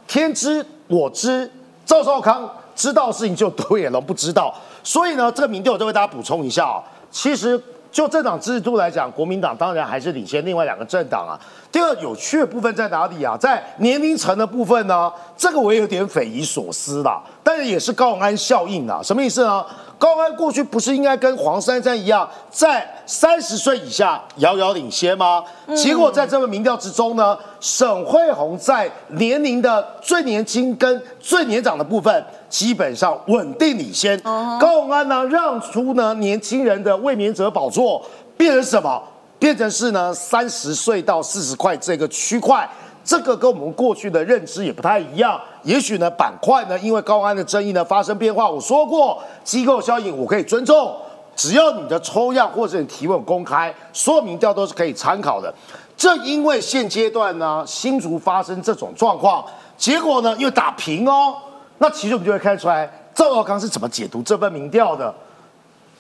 [0.07, 1.51] 天知我知，
[1.85, 7.63] 赵少康知道事情就独眼龙不知道，所以呢，这个民调我再为大家补充一下啊，其实。
[7.97, 11.33] 就政党制度来讲，国民党当然还是领先另外两个政党啊。
[11.73, 13.35] 第二有趣的部分在哪里啊？
[13.39, 15.11] 在年龄层的部分呢？
[15.35, 17.23] 这个我也有点匪夷所思啦。
[17.43, 19.65] 但是也是高安效应啊，什么意思呢？
[19.99, 25.43] 高安过去不是应该跟黄珊珊一样，在三十岁以下遥遥领先吗？
[25.75, 32.25] 结果在这份民调之中呢，沈惠红在年龄的最年轻跟最年长的部分。
[32.49, 38.01] 基本上稳定领先，高永安呢让出呢年轻人的卫冕者宝座，
[38.37, 39.03] 变成什么？
[39.39, 42.67] 变成是呢三十岁到四十块这个区块，
[43.07, 45.41] 这个跟我们过去的认知也不太一样。
[45.63, 48.51] 也许呢板块呢因为高安的争议呢发生变化。
[48.51, 50.93] 我说过机构效应我可以尊重，
[51.37, 55.55] 只要你的抽样或者你提问公开，所有民调都是可以参考的。
[55.97, 59.45] 正因为现阶段呢新竹发生这种状况，
[59.79, 61.37] 结果呢又打平哦。
[61.79, 65.15] 那其实我们就会看出来，赵少康是怎么解读这份民调的？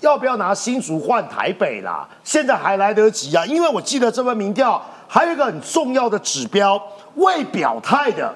[0.01, 2.07] 要不要拿新竹换台北啦？
[2.22, 3.44] 现在还来得及啊！
[3.47, 6.80] 因为我记得这份民调还有一个很重要的指标，
[7.14, 8.32] 未表态的，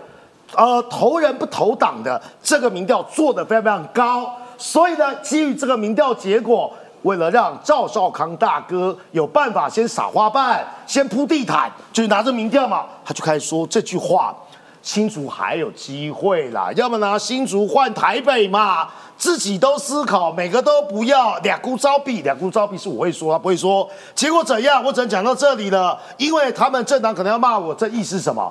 [0.57, 4.35] 呃，投人不投党的这个民调做得非常非常高。
[4.57, 14.35] 所以呢，基于这个民调结果，为了让赵少康大哥有办法先撒花瓣、先铺地毯，就是拿着民调嘛，他就开始说这句话。
[14.83, 23.89] 新竹还有机会啦，要么拿新竹换台北嘛，自己都思考，每个都不要，两股招币，两股招币是我会说，他不会说。
[24.15, 24.83] 结果怎样？
[24.83, 28.51] 我只能讲到这里了，因为他们政党可能要骂我，这意思是什么？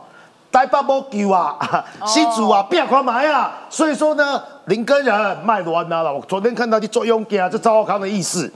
[0.51, 1.57] 台北不丢啊，
[2.05, 3.51] 新竹啊，变快买啊。
[3.69, 6.13] 所以说呢，林根人卖乱了。
[6.13, 8.51] 我昨天看到你作用给啊，这赵浩康的意思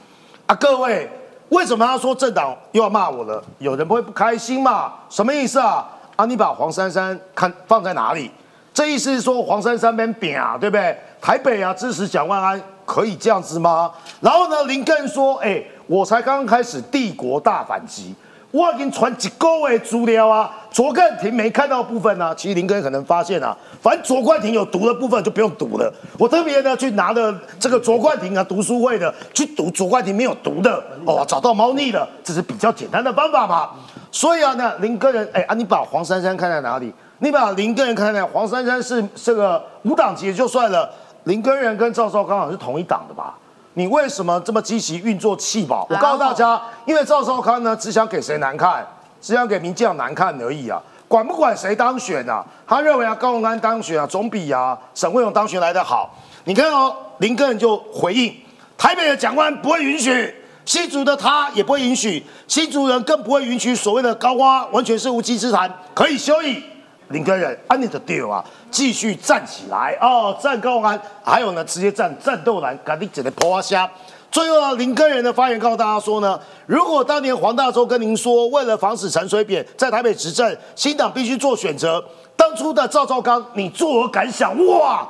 [0.45, 1.09] 啊，各位，
[1.49, 3.43] 为什么他说政党又要骂我了？
[3.57, 4.93] 有人不会不开心嘛？
[5.09, 5.87] 什么意思啊？
[6.15, 6.25] 啊！
[6.25, 8.29] 你把黄珊珊看放在哪里？
[8.73, 10.97] 这意思是说黄珊珊边扁啊，对不对？
[11.21, 13.91] 台北啊支持蒋万安，可以这样子吗？
[14.19, 18.15] 然后呢，林根说：“哎，我才刚刚开始帝国大反击，
[18.51, 20.51] 我已经传几个位资料啊。
[20.71, 25.93] 卓冠廷没看到部分呢，其实林根可能发现啊，反正卓冠廷有读的部分就不用读了。
[26.17, 33.69] 我特别呢去拿了这个卓冠廷啊读书会的去读卓冠廷没有读的哦，找到猫腻了，这是比较简单的方法嘛。”
[34.13, 36.93] 所以啊，那林根人，哎啊，你把黄珊珊看在哪里？
[37.17, 40.87] 你把林根人看在黄珊珊是这个无党籍就算了，
[41.23, 43.33] 林根人跟赵少康好像是同一党的吧？
[43.73, 45.87] 你为什么这么积极运作气保？
[45.89, 48.85] 我告诉大家，因为赵少康呢，只想给谁难看，
[49.19, 52.45] 只想给民进党难看而已啊，管不管谁当选啊？
[52.67, 56.15] 他认为啊，高鸿安当选啊，总比啊沈惠荣当选来的好。
[56.43, 58.31] 你看哦，林根人就回应，
[58.77, 60.35] 台北的蒋官不会允许。
[60.65, 66.63] 新竹的他也不会允许，新竹人更不会允许所谓的高花完全是无稽之谈，可以休矣。
[67.09, 73.87] 林根人，安你的 deal 啊，继续站起来哦，站高安，还有呢，直接站战斗栏，赶紧整个破虾。
[74.31, 82.03] 最后呢，林根人的发言告诉大家说呢，如果当年黄大洲跟您说，为了防止陈水扁在台北执政，新党必须做选择，
[82.35, 84.57] 当初的赵少康，你作何感想？
[84.65, 85.07] 哇，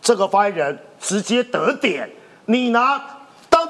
[0.00, 2.08] 这个发言人直接得点，
[2.44, 3.02] 你拿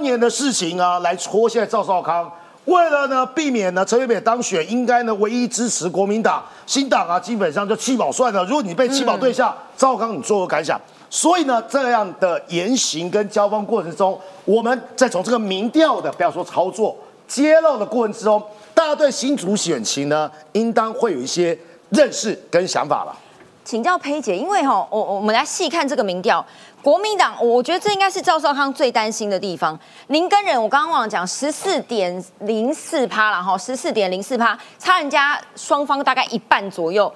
[0.01, 2.33] 当年的事情啊来戳现在赵少康。
[2.65, 8.43] 为了呢避免呢陈水扁当选，应该呢唯一支持国民党新党啊，基本上就弃保算了。
[8.47, 10.81] 如果你被弃保对象，赵康你作何感想？
[11.11, 16.97] 所以呢这样的言行跟交锋过程中，我们再从这个民调的不要说操作
[17.29, 18.43] 揭露的过程之中，
[18.73, 21.59] 大家对新主选情呢，应当会有一些
[21.91, 23.15] 认识跟想法了。
[23.63, 26.45] 请教佩姐，因为哈，我我们来细看这个民调，
[26.83, 29.79] 国民党，我觉得这应该是赵少康最担心的地方。
[30.09, 37.13] 林根人，我刚刚忘了讲，十四点零四趴了哈，十四点零四趴，差人家双方大概一半左右。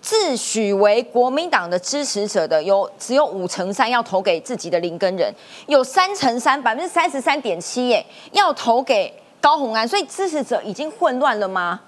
[0.00, 5.34] 自诩为国民党的支持者的有只有五成三要投给自己的林根人，
[5.66, 11.80] 有三成三百分之三十三点七耶要投给高鸿安，所以支持者已经混乱了吗？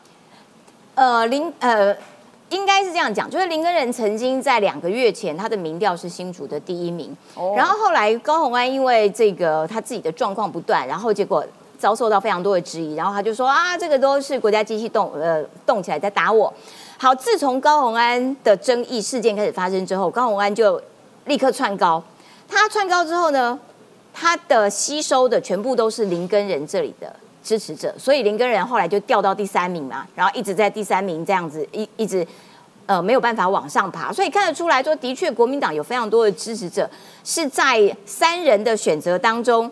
[0.96, 1.96] 呃，林呃。
[2.50, 7.16] 应该是这样讲，就是林根人曾经在两个月前，他的民调是新竹的第一名。
[7.34, 11.44] 哦然后后来高鸿安因为这个他自己的状况不断，然后结果
[11.78, 16.52] 遭受到非常多的质疑，然后他就说啊，这个都是国家机器动呃动起来在打我。
[16.96, 20.80] 好，自从高鸿安的争议事件开始发生之后，高鸿安就
[21.24, 22.02] 立刻窜高。
[22.48, 23.58] 他窜高之后呢，
[24.12, 27.14] 他的吸收的全部都是林根人这里的。
[27.44, 32.26] 支持者，所以林根人后来就掉到第三名嘛，然后一直在第三名这样子一一直
[32.86, 36.88] 呃没有办法往上爬，所以看得出来说，的确国民党有非常多的支持者
[37.22, 39.70] 是在三人的选择当中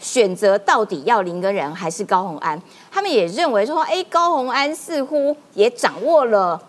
[0.00, 2.60] 选择到底要林根人还是高鸿安，
[2.92, 6.60] 他们也认为说，哎，高鸿安似乎也掌握了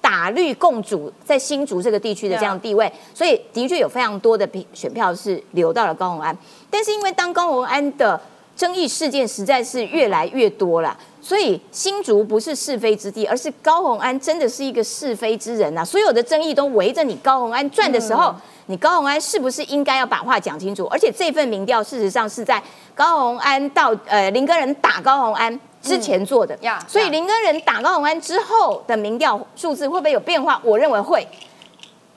[0.00, 6.36] 打绿共主在新竹这个地区的这样地位，所以的确有非常多的选票是流到了高鸿安，
[6.70, 8.20] 但是因为当高鸿安的
[8.56, 15.84] 争议事件实在是越来越多了，所以新竹不是是非之地，而是高鸿安真的是一个是非之人呐。
[15.84, 18.34] 所有的争议都围着你高鸿安转的时候，
[18.66, 20.86] 你高鸿安是不是应该要把话讲清楚？
[20.86, 22.62] 而且这份民调事实上是在
[22.94, 30.58] 高鸿安到呃林根人打高鸿安之前做的，所以林根人打高鸿安之后的民调数字会不会有变化？
[30.64, 31.28] 我认为会，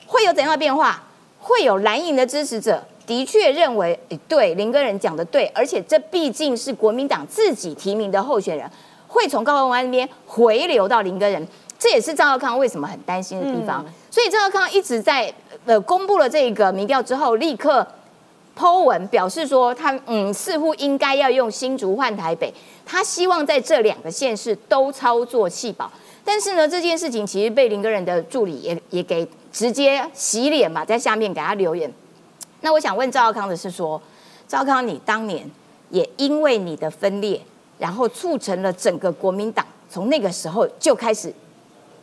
[0.08, 1.04] 会有怎样的变化？
[1.42, 2.82] 会有蓝营的支持者。
[3.10, 8.70] 的确认为，诶，对林根人讲的对，而且这毕竟是国民党自己提名的候选人，
[9.07, 11.47] 会从高鸿安那边回流到林根人，
[11.80, 13.84] 这也是赵少康为什么很担心的地方。
[14.12, 15.34] 所以赵少康一直在
[15.66, 17.86] 呃公布了这个民调之后，立刻
[18.55, 22.53] 剖文表示说，他嗯似乎应该要用新竹换台北，
[22.86, 25.91] 他希望在这两个县市都操作弃保。
[26.24, 31.91] 但是呢，这件事情其实被林根人的助理也也给直接洗脸嘛，在下面给他留言。
[32.62, 34.01] 那我想问赵康的是说，
[34.47, 35.49] 赵康，你当年
[35.89, 37.41] 也因为你的分裂，
[37.78, 41.34] 然后促成了整个国民党从那个时候就开始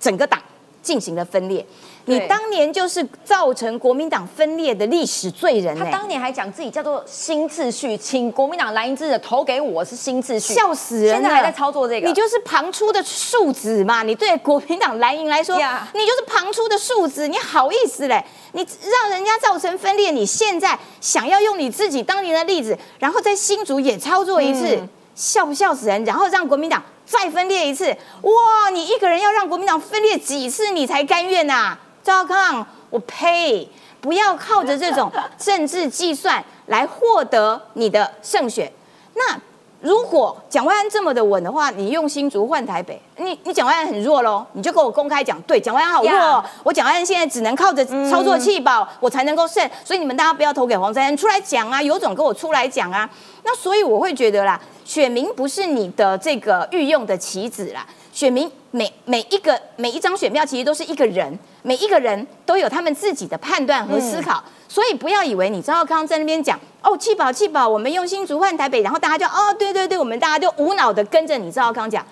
[0.00, 0.40] 整个党
[0.82, 1.64] 进行了分裂。
[2.06, 5.76] 你当年就是造成国民党分裂的历史罪人。
[5.76, 11.14] 他当年还讲自己叫做新秩序，请国民党蓝营支持投给我是新秩序，笑死人了。
[11.14, 14.04] 现在还在操作这个，你就是旁出的庶子嘛？
[14.04, 18.24] 你对国民党蓝营来说，你就是旁出的庶子，你好意思嘞？
[18.52, 24.78] 你让人家造成分裂，你现在想要用你自己当年的例子，然后在新竹也操作一次，
[25.16, 26.04] 笑不笑死人？
[26.04, 27.88] 然后让国民党再分裂一次，
[28.22, 28.70] 哇！
[28.72, 31.76] 你一个人要让国民党分裂几次，你才甘愿呐？
[32.06, 33.68] 赵康，我呸！
[34.00, 38.72] 不要靠着这种 政治计算来获得你的胜选。
[39.14, 39.36] 那
[39.80, 49.68] 如果蒋万安这么的稳的话，你用新竹换台北，你你蒋万安很弱喽，你就跟我公开讲，对，蒋万安好弱，我蒋万安现在只能靠着操作气保，我才能够胜。
[49.84, 53.10] 所以你们大家不要投给黄珊珊，出来讲啊，有种跟我出来讲啊。
[53.42, 57.84] 那所以我会觉得啦，选民不是你的这个御用的棋子啦。
[58.16, 72.02] 选民每每一个每一张选票其实都是一个人，每一个人都有他们自己的判断和思考，所以不要以为你赵康在那边讲哦，气保气保，我们用心竹换台北，然后大家就哦，对对对，我们大家就无脑的跟着你赵康讲，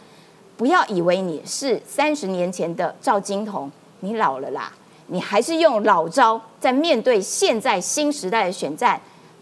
[0.59, 4.71] 不要以为你是三十年前的赵金童，你老了啦，
[5.07, 9.01] 你还是用老招在面对现在新时代的选战，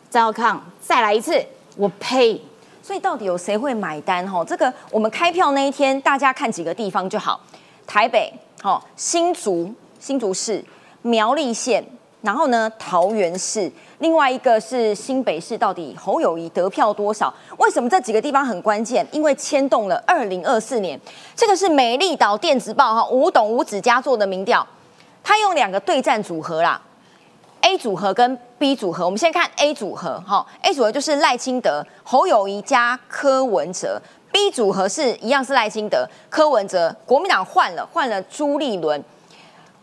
[0.08, 1.44] 赵康再来一次，
[1.76, 2.40] 我呸！
[2.82, 4.28] 所以到底有谁会买单？
[4.28, 7.40] 哈，这个我们开票那一天，大家看几个地方就好。
[7.86, 10.64] 台北、好新竹、新竹市、
[11.02, 11.84] 苗栗县，
[12.22, 13.70] 然后呢桃园市。
[13.98, 17.32] 另外一个是新北市到底侯友谊得票多少？
[17.58, 19.06] 为什么这几个地方很关键？
[19.12, 21.00] 因为牵动了二零二四年，
[21.36, 24.66] 这个是美丽岛电子报哈吴董吴子嘉做的民调，
[25.22, 26.82] 他用两个对战组合啦
[27.62, 29.04] ，A 组合跟 B 组合。
[29.04, 34.00] 我们先看 A 组合哈，A 组合就是赖清德、侯友谊加柯文哲
[34.32, 39.02] ；B 组合是一样是赖清德、柯文哲，国民党换了换了朱立伦。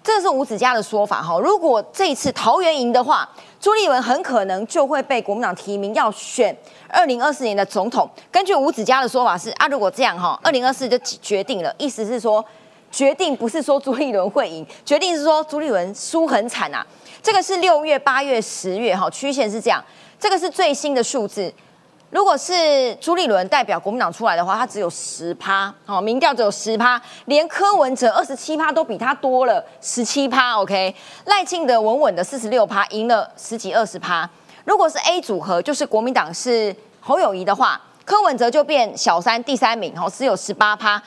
[0.01, 6.55] 这是吴子嘉的说法哈，如果这一次桃园赢的话，朱立伦很可能就会被国民党提名要选
[6.88, 8.09] 二零二四年的总统。
[8.32, 12.43] 根据吴子嘉的说法是啊，如果这样哈，二零二四就决定了，意思是说
[12.89, 16.84] 决定不是说朱立伦会赢，决定是说朱立伦输很惨啊。
[17.22, 19.84] 这个是六月、八月、十月哈，曲线是这样，
[20.20, 21.53] 这个是最新的数字。
[22.11, 30.95] 如果是朱立伦代表国民党出来的话，他只有十趴，哦，民调只有十趴，连柯文哲二十七趴都比他多了十七趴，OK，
[31.26, 34.28] 赖清德稳稳的四十六趴，赢了十几二十趴。
[34.63, 40.99] 如果是 A 组合，就是国民党是侯友谊的话，柯文哲就变小三第三名，哦，只有十八趴，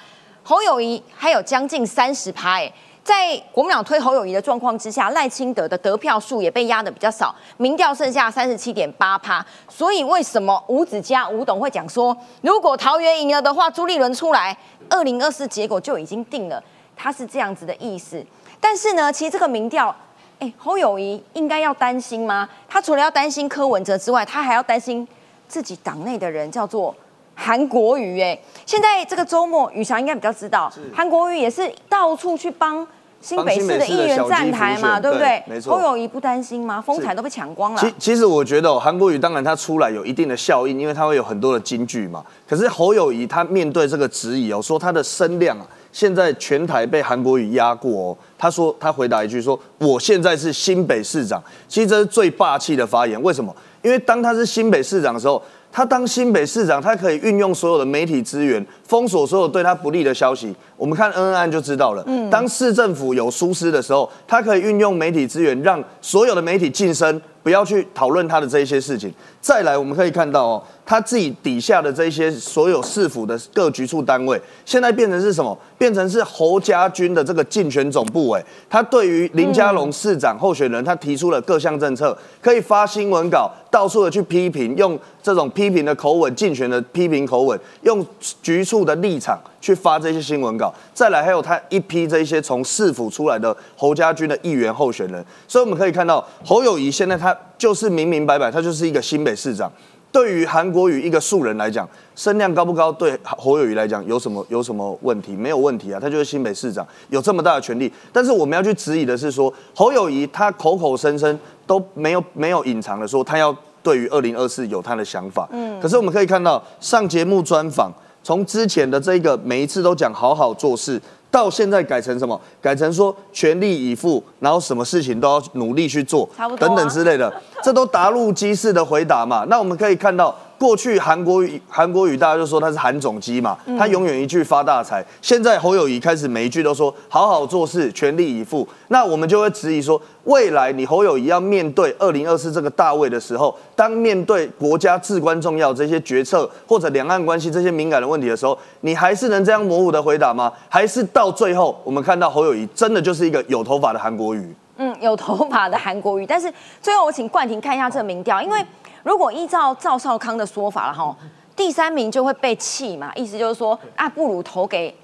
[0.44, 2.72] 侯友谊还有将近三十趴，哎。
[3.04, 9.44] 在国民党推侯友谊的状况之下，赖清德的得票数也被压的比较少，民调剩下三十七点八趴。
[9.68, 14.56] 所以为什么吴子嘉吴董会讲说，如果桃园赢了的话，朱立伦出来，
[14.88, 16.62] 二零二四结果就已经定了，
[16.94, 18.24] 他是这样子的意思。
[18.60, 19.92] 但是呢，其实这个民调，
[20.38, 22.48] 哎，侯友谊应该要担心吗？
[22.68, 25.06] 他除了要担心柯文哲之外，他还要担心
[25.48, 26.94] 自己党内的人，叫做
[27.34, 28.20] 韩国瑜。
[28.20, 32.86] 哎，现在这个周末，宇翔应该比较知道，韩国瑜也是到处去帮。
[33.22, 35.40] 新北市的议员站台嘛，对不对？
[35.46, 35.72] 没错。
[35.72, 36.82] 侯友谊不担心吗？
[36.82, 37.80] 风采都被抢光了。
[37.80, 42.24] 其其实我觉得韩国瑜当然他出来有一定的效应，因为他会有很多的金句嘛。
[42.48, 48.18] 可是侯友谊他面对这个质疑哦，说他的声量啊，现在全台被韩国瑜压过哦。
[48.36, 53.22] 他说他回答一句说：“我现在是新北市长。”其实这是最霸气的发言。
[53.22, 53.54] 为什么？
[53.82, 55.40] 因为当他是新北市长的时候。
[55.72, 60.54] 他当新北市长，他可以运用所有的媒体资源，封锁所有对他不利的消息。
[60.76, 62.04] 我们看恩恩案就知道了。
[62.06, 67.18] 嗯，当市政府有疏失的时候，他可以运用媒体资源，让所有的媒体晋升。
[67.42, 69.12] 不要去讨论他的这一些事情。
[69.40, 75.58] 再来，我们可以看到哦，他自己底下的这些所有市府的各局处单位，现在变成是什么？
[75.76, 78.28] 变成是侯家军的这个竞选总部。
[78.28, 78.40] 委，
[78.70, 88.06] 他对于林佳龙市长候选人，他提出了各项政策，可以发新闻稿，到处的去批评，用这种批评的口吻，竞选的批评口吻，用
[88.40, 90.72] 局处的立场去发这些新闻稿。
[90.92, 95.24] 再来，还有他一批这些从市府出来的侯家军的议员候选人。
[95.46, 97.36] 所以我们可以看到，侯友谊现在他。
[97.62, 99.70] 就是明明白白，他就是一个新北市长。
[100.10, 102.90] 对于韩国瑜一个素人来讲，声量高不高？
[102.90, 105.36] 对侯友谊来讲，有什么有什么问题？
[105.36, 107.92] 没有问题啊，他就是新北市长，有这么大的权力。
[108.12, 115.48] 但是我们要去质疑的是说，侯友谊他口口声声都没有没有隐藏的说，他要对于二零二四有他的想法。
[115.52, 115.80] 嗯。
[115.80, 121.00] 可是我们可以看到，上节目专访，从之前的这个每一次都讲好好做事。
[121.30, 122.38] 到现在改成什么？
[122.60, 129.46] 改成说全力以赴，然后什么事情都要努力去做，等等之类的，这都答入机式的回答嘛？
[129.48, 130.36] 那我们可以看到。
[130.62, 135.04] 过去韩国语韩国语大家就说他是韩总机嘛，他永远一句发大财。
[135.20, 138.68] 现在侯友谊开始每一句都说好好做事，全力以赴。
[138.86, 150.52] 那我们就会质疑说，未来你侯友谊要面对二零二四这个大位的时候，当面对国家至关重要这些决策或者两岸关系这些敏感的问题的时候，你还是能这样模糊的回答吗？
[150.68, 154.54] 还是到最后我们看到侯友谊真的就是一个有头发的韩国语？
[154.76, 156.24] 嗯，有头发的韩国语。
[156.24, 158.64] 但是最后我请冠廷看一下这个民调，因为。
[159.02, 161.14] 如果依照赵少康的说法了哈，
[161.56, 164.94] 第三名就会被弃嘛，意思就是说啊，不如投给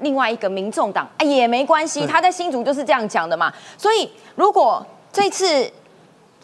[0.00, 3.52] 另外一个民众党啊也没关系，他在新竹就是这样讲的嘛。
[3.78, 5.70] 所以如果这次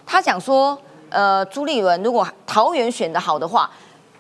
[0.07, 0.79] 他讲说，
[1.11, 3.71] 呃，朱立伦如果桃园选的好的话，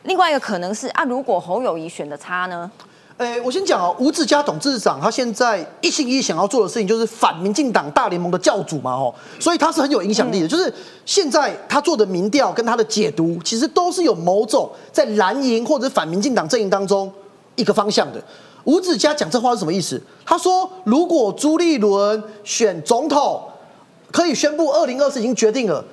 [0.03, 2.71] 另外一个可能是啊，如果侯友谊选的差呢？
[3.19, 10.49] 诶，我先讲哦，吴志佳董事长他现在一心一意想要做的事情就是反民进党大联盟的教主嘛，哦，所以他是很有影响力的。
[10.49, 10.73] 就是
[11.05, 17.13] 现在他做的民调跟他的解读，其实都是有某种在蓝营或者反民进党阵营当中
[17.55, 18.23] 一个方向的。
[18.65, 20.01] 吴志佳讲这话是什么意思？
[20.25, 23.43] 他说，如果朱立伦选总统，
[24.11, 25.85] 可以宣布二零二四已经决定了。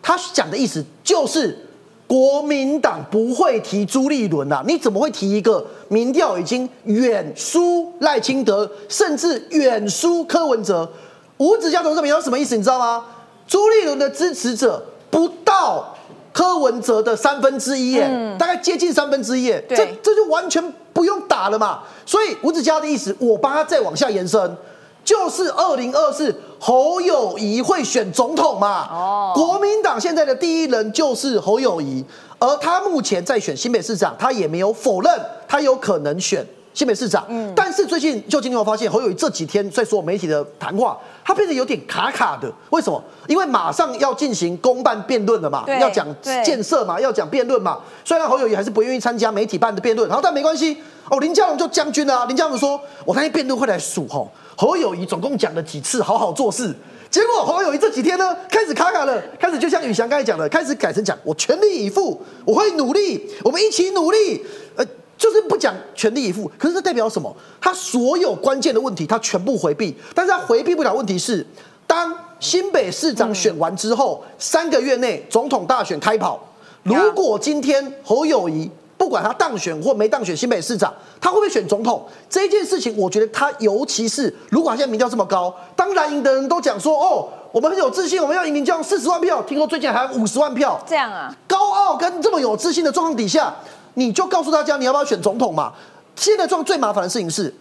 [0.00, 1.66] 他讲的意思就是。
[2.08, 10.90] 国民党不会提朱立伦呐，你怎么会提一个民调已经远输赖清德，甚至远输柯文哲？
[11.36, 12.56] 吴子嘉董事长什么意思？
[12.56, 13.04] 你知道吗？
[13.46, 15.94] 朱立伦的支持者不到
[16.32, 21.80] 柯文哲的三分之一，耶，大概接近三分之一，这这就完全不用打了嘛。
[22.06, 24.56] 所以吴子嘉的意思，我帮他再往下延伸，
[25.04, 28.88] 就是二零二四侯友谊会选总统嘛？
[28.90, 32.04] 哦，国民党现在的第一人就是侯友谊，
[32.38, 35.12] 而他目前在选新北市长，他也没有否认
[35.46, 36.44] 他有可能选。
[36.74, 40.96] 新北市长，嗯，但是最近就今天我发现侯友谊这几天在所有媒体的谈话，
[41.28, 42.50] 他变得有点卡卡的。
[42.70, 43.04] 为什么？
[43.26, 47.78] 因为马上要进行公办辩论了嘛，要讲建设嘛，要讲辩论嘛。
[48.02, 50.78] 虽然侯友谊还是不愿意参加媒体办的辩论，然后但没关系。
[51.10, 56.74] 哦，林佳龙就将军啊，林佳龙说，我那天辩论会来数吼，侯友谊总共讲了几次好好做事。
[57.10, 64.42] 结果侯友谊这几天呢，开始卡卡了，开始就像宇翔刚才讲的，开始改成讲我全力以赴，我会努力，我们一起努力。
[64.76, 64.86] 呃。
[65.18, 67.34] 就是不讲全力以赴，可是这代表什么？
[67.60, 71.44] 他所有关键的问题他全部回避，但是他回避不了问题是，
[71.88, 76.40] 当新北市长选完之后，三个月内总统大选开跑，
[76.84, 82.06] 如果今天侯友谊不管他当选或没当选新北市长，他会不会选总统？
[82.30, 93.52] 这件事情，我觉得他尤其是如果他现在民调这么高，当蓝营的人都讲说哦，我们很有自信，我们要赢民调四十万票，听说最近还有五十万票，这样啊，高傲跟这么有自信的状况底下。
[93.98, 95.72] 你就告诉大家你要不要选总统嘛？
[96.14, 97.52] 现在状最麻烦的事情是，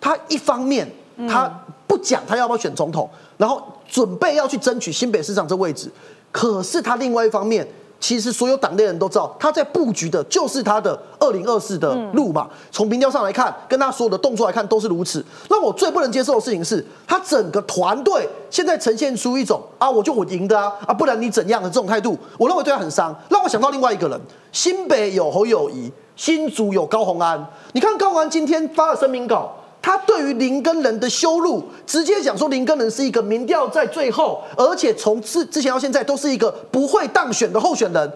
[0.00, 0.90] 他一方面
[1.28, 1.46] 他
[1.86, 5.90] 不讲他要不要选总统，然后准备要去争取新北市长这位置，
[6.30, 7.66] 可是他另外一方面。
[8.02, 12.48] 其实所有党内人都知道，他在布局的就是他的二零二四的路嘛。
[12.72, 15.24] 从民调上来看，跟他所有的动作来看都是如此。
[15.48, 23.16] 那我最不能接受的事情是，他整个团队现在呈现出一种啊，我就我赢的啊，啊，不然你怎样的这种态度，我认为对他很伤。
[23.28, 27.46] 让我想到另外一个人，新北有侯友谊，新竹有高鸿安。
[27.72, 29.54] 你看高鸿安今天发了声明稿。
[29.82, 38.12] 他对于林根人的羞辱，直接讲说林根人是一个民调在最后，而且从之之前到现在都是一个不会当选的候选人。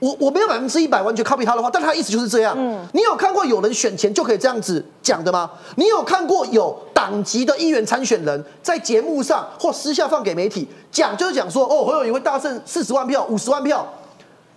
[0.00, 2.54] 我我没有百分之一百完全 copy 他的话，但他意思就是这样。
[2.56, 5.50] 嗯，你有看过有人选前就可以这样子讲的吗？
[5.74, 13.84] 你有看过有党籍的议员参选人在节目上或私下放给媒体讲，就是讲说哦，侯友宜会大胜四十万票、五十万票，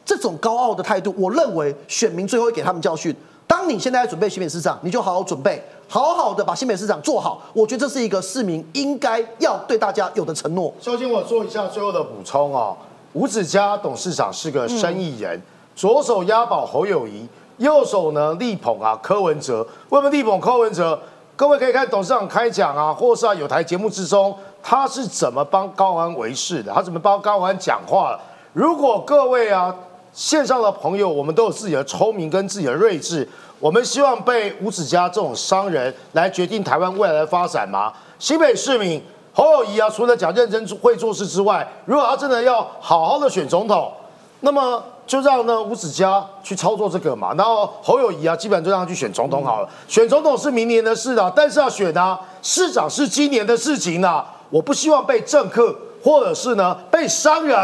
[0.06, 3.16] 这种高傲的态度，我认为选民最后会给他们教训。
[3.48, 7.42] 当你现在在准备新北市长，你就好好准备，好好的把新北市长做好。
[7.52, 10.74] 我觉得这是一个市民应该要对大家有的承诺。
[10.80, 12.78] 首先，我做一下最后的补充哦。
[13.12, 15.38] 吴子嘉董事长是个生意人，
[15.76, 17.28] 左手押宝侯友谊，
[17.58, 19.68] 右手呢力捧啊柯文哲。
[19.90, 20.98] 为什么力捧柯文哲？
[21.36, 24.34] 各位可以看董事长开讲啊，或是啊有台节目之中，
[24.64, 26.72] 他是怎么帮高安维事的？
[26.72, 28.18] 他怎么帮高安讲话？
[28.54, 29.76] 如果各位啊。
[30.14, 33.26] 线上的朋友，我们都有自己的聪明跟自己的睿智。
[33.62, 37.94] 我们希望被吴子嘉这种商人来决定台湾未来的发展吗？
[38.18, 39.00] 新北市民
[39.34, 43.94] 侯友谊啊，除了讲认真会做事之外，如果他真的要好好的选总统，
[44.40, 47.36] 那么就让呢吴子嘉去操作这个嘛。
[47.36, 49.70] 然后侯友谊啊，基本上就让他去选总统好了。
[49.88, 54.26] 选总统是明年的事啊，但是要选啊，市长是今年的事情啊。
[54.50, 55.76] 我不希望被政客。
[56.04, 57.56] 或者是呢，被商人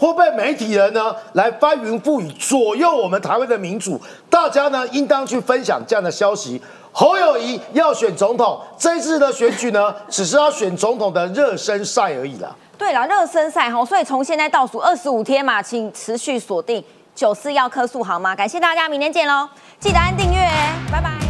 [0.00, 4.00] 或被媒体人呢来翻云覆雨，左右我们台湾的民主。
[4.30, 6.60] 大家呢应当去分享这样的消息。
[6.90, 12.50] 侯友谊要选总统，这次的选举呢，只是要选总统的热身赛而已啦。
[12.78, 16.82] 对了，热身赛哈，所以从现在倒数二十五天嘛，请持续锁定
[17.14, 18.34] 九四要科数好吗？
[18.34, 19.48] 感谢大家，明天见喽！
[19.78, 20.40] 记得按订阅，
[20.90, 21.29] 拜拜。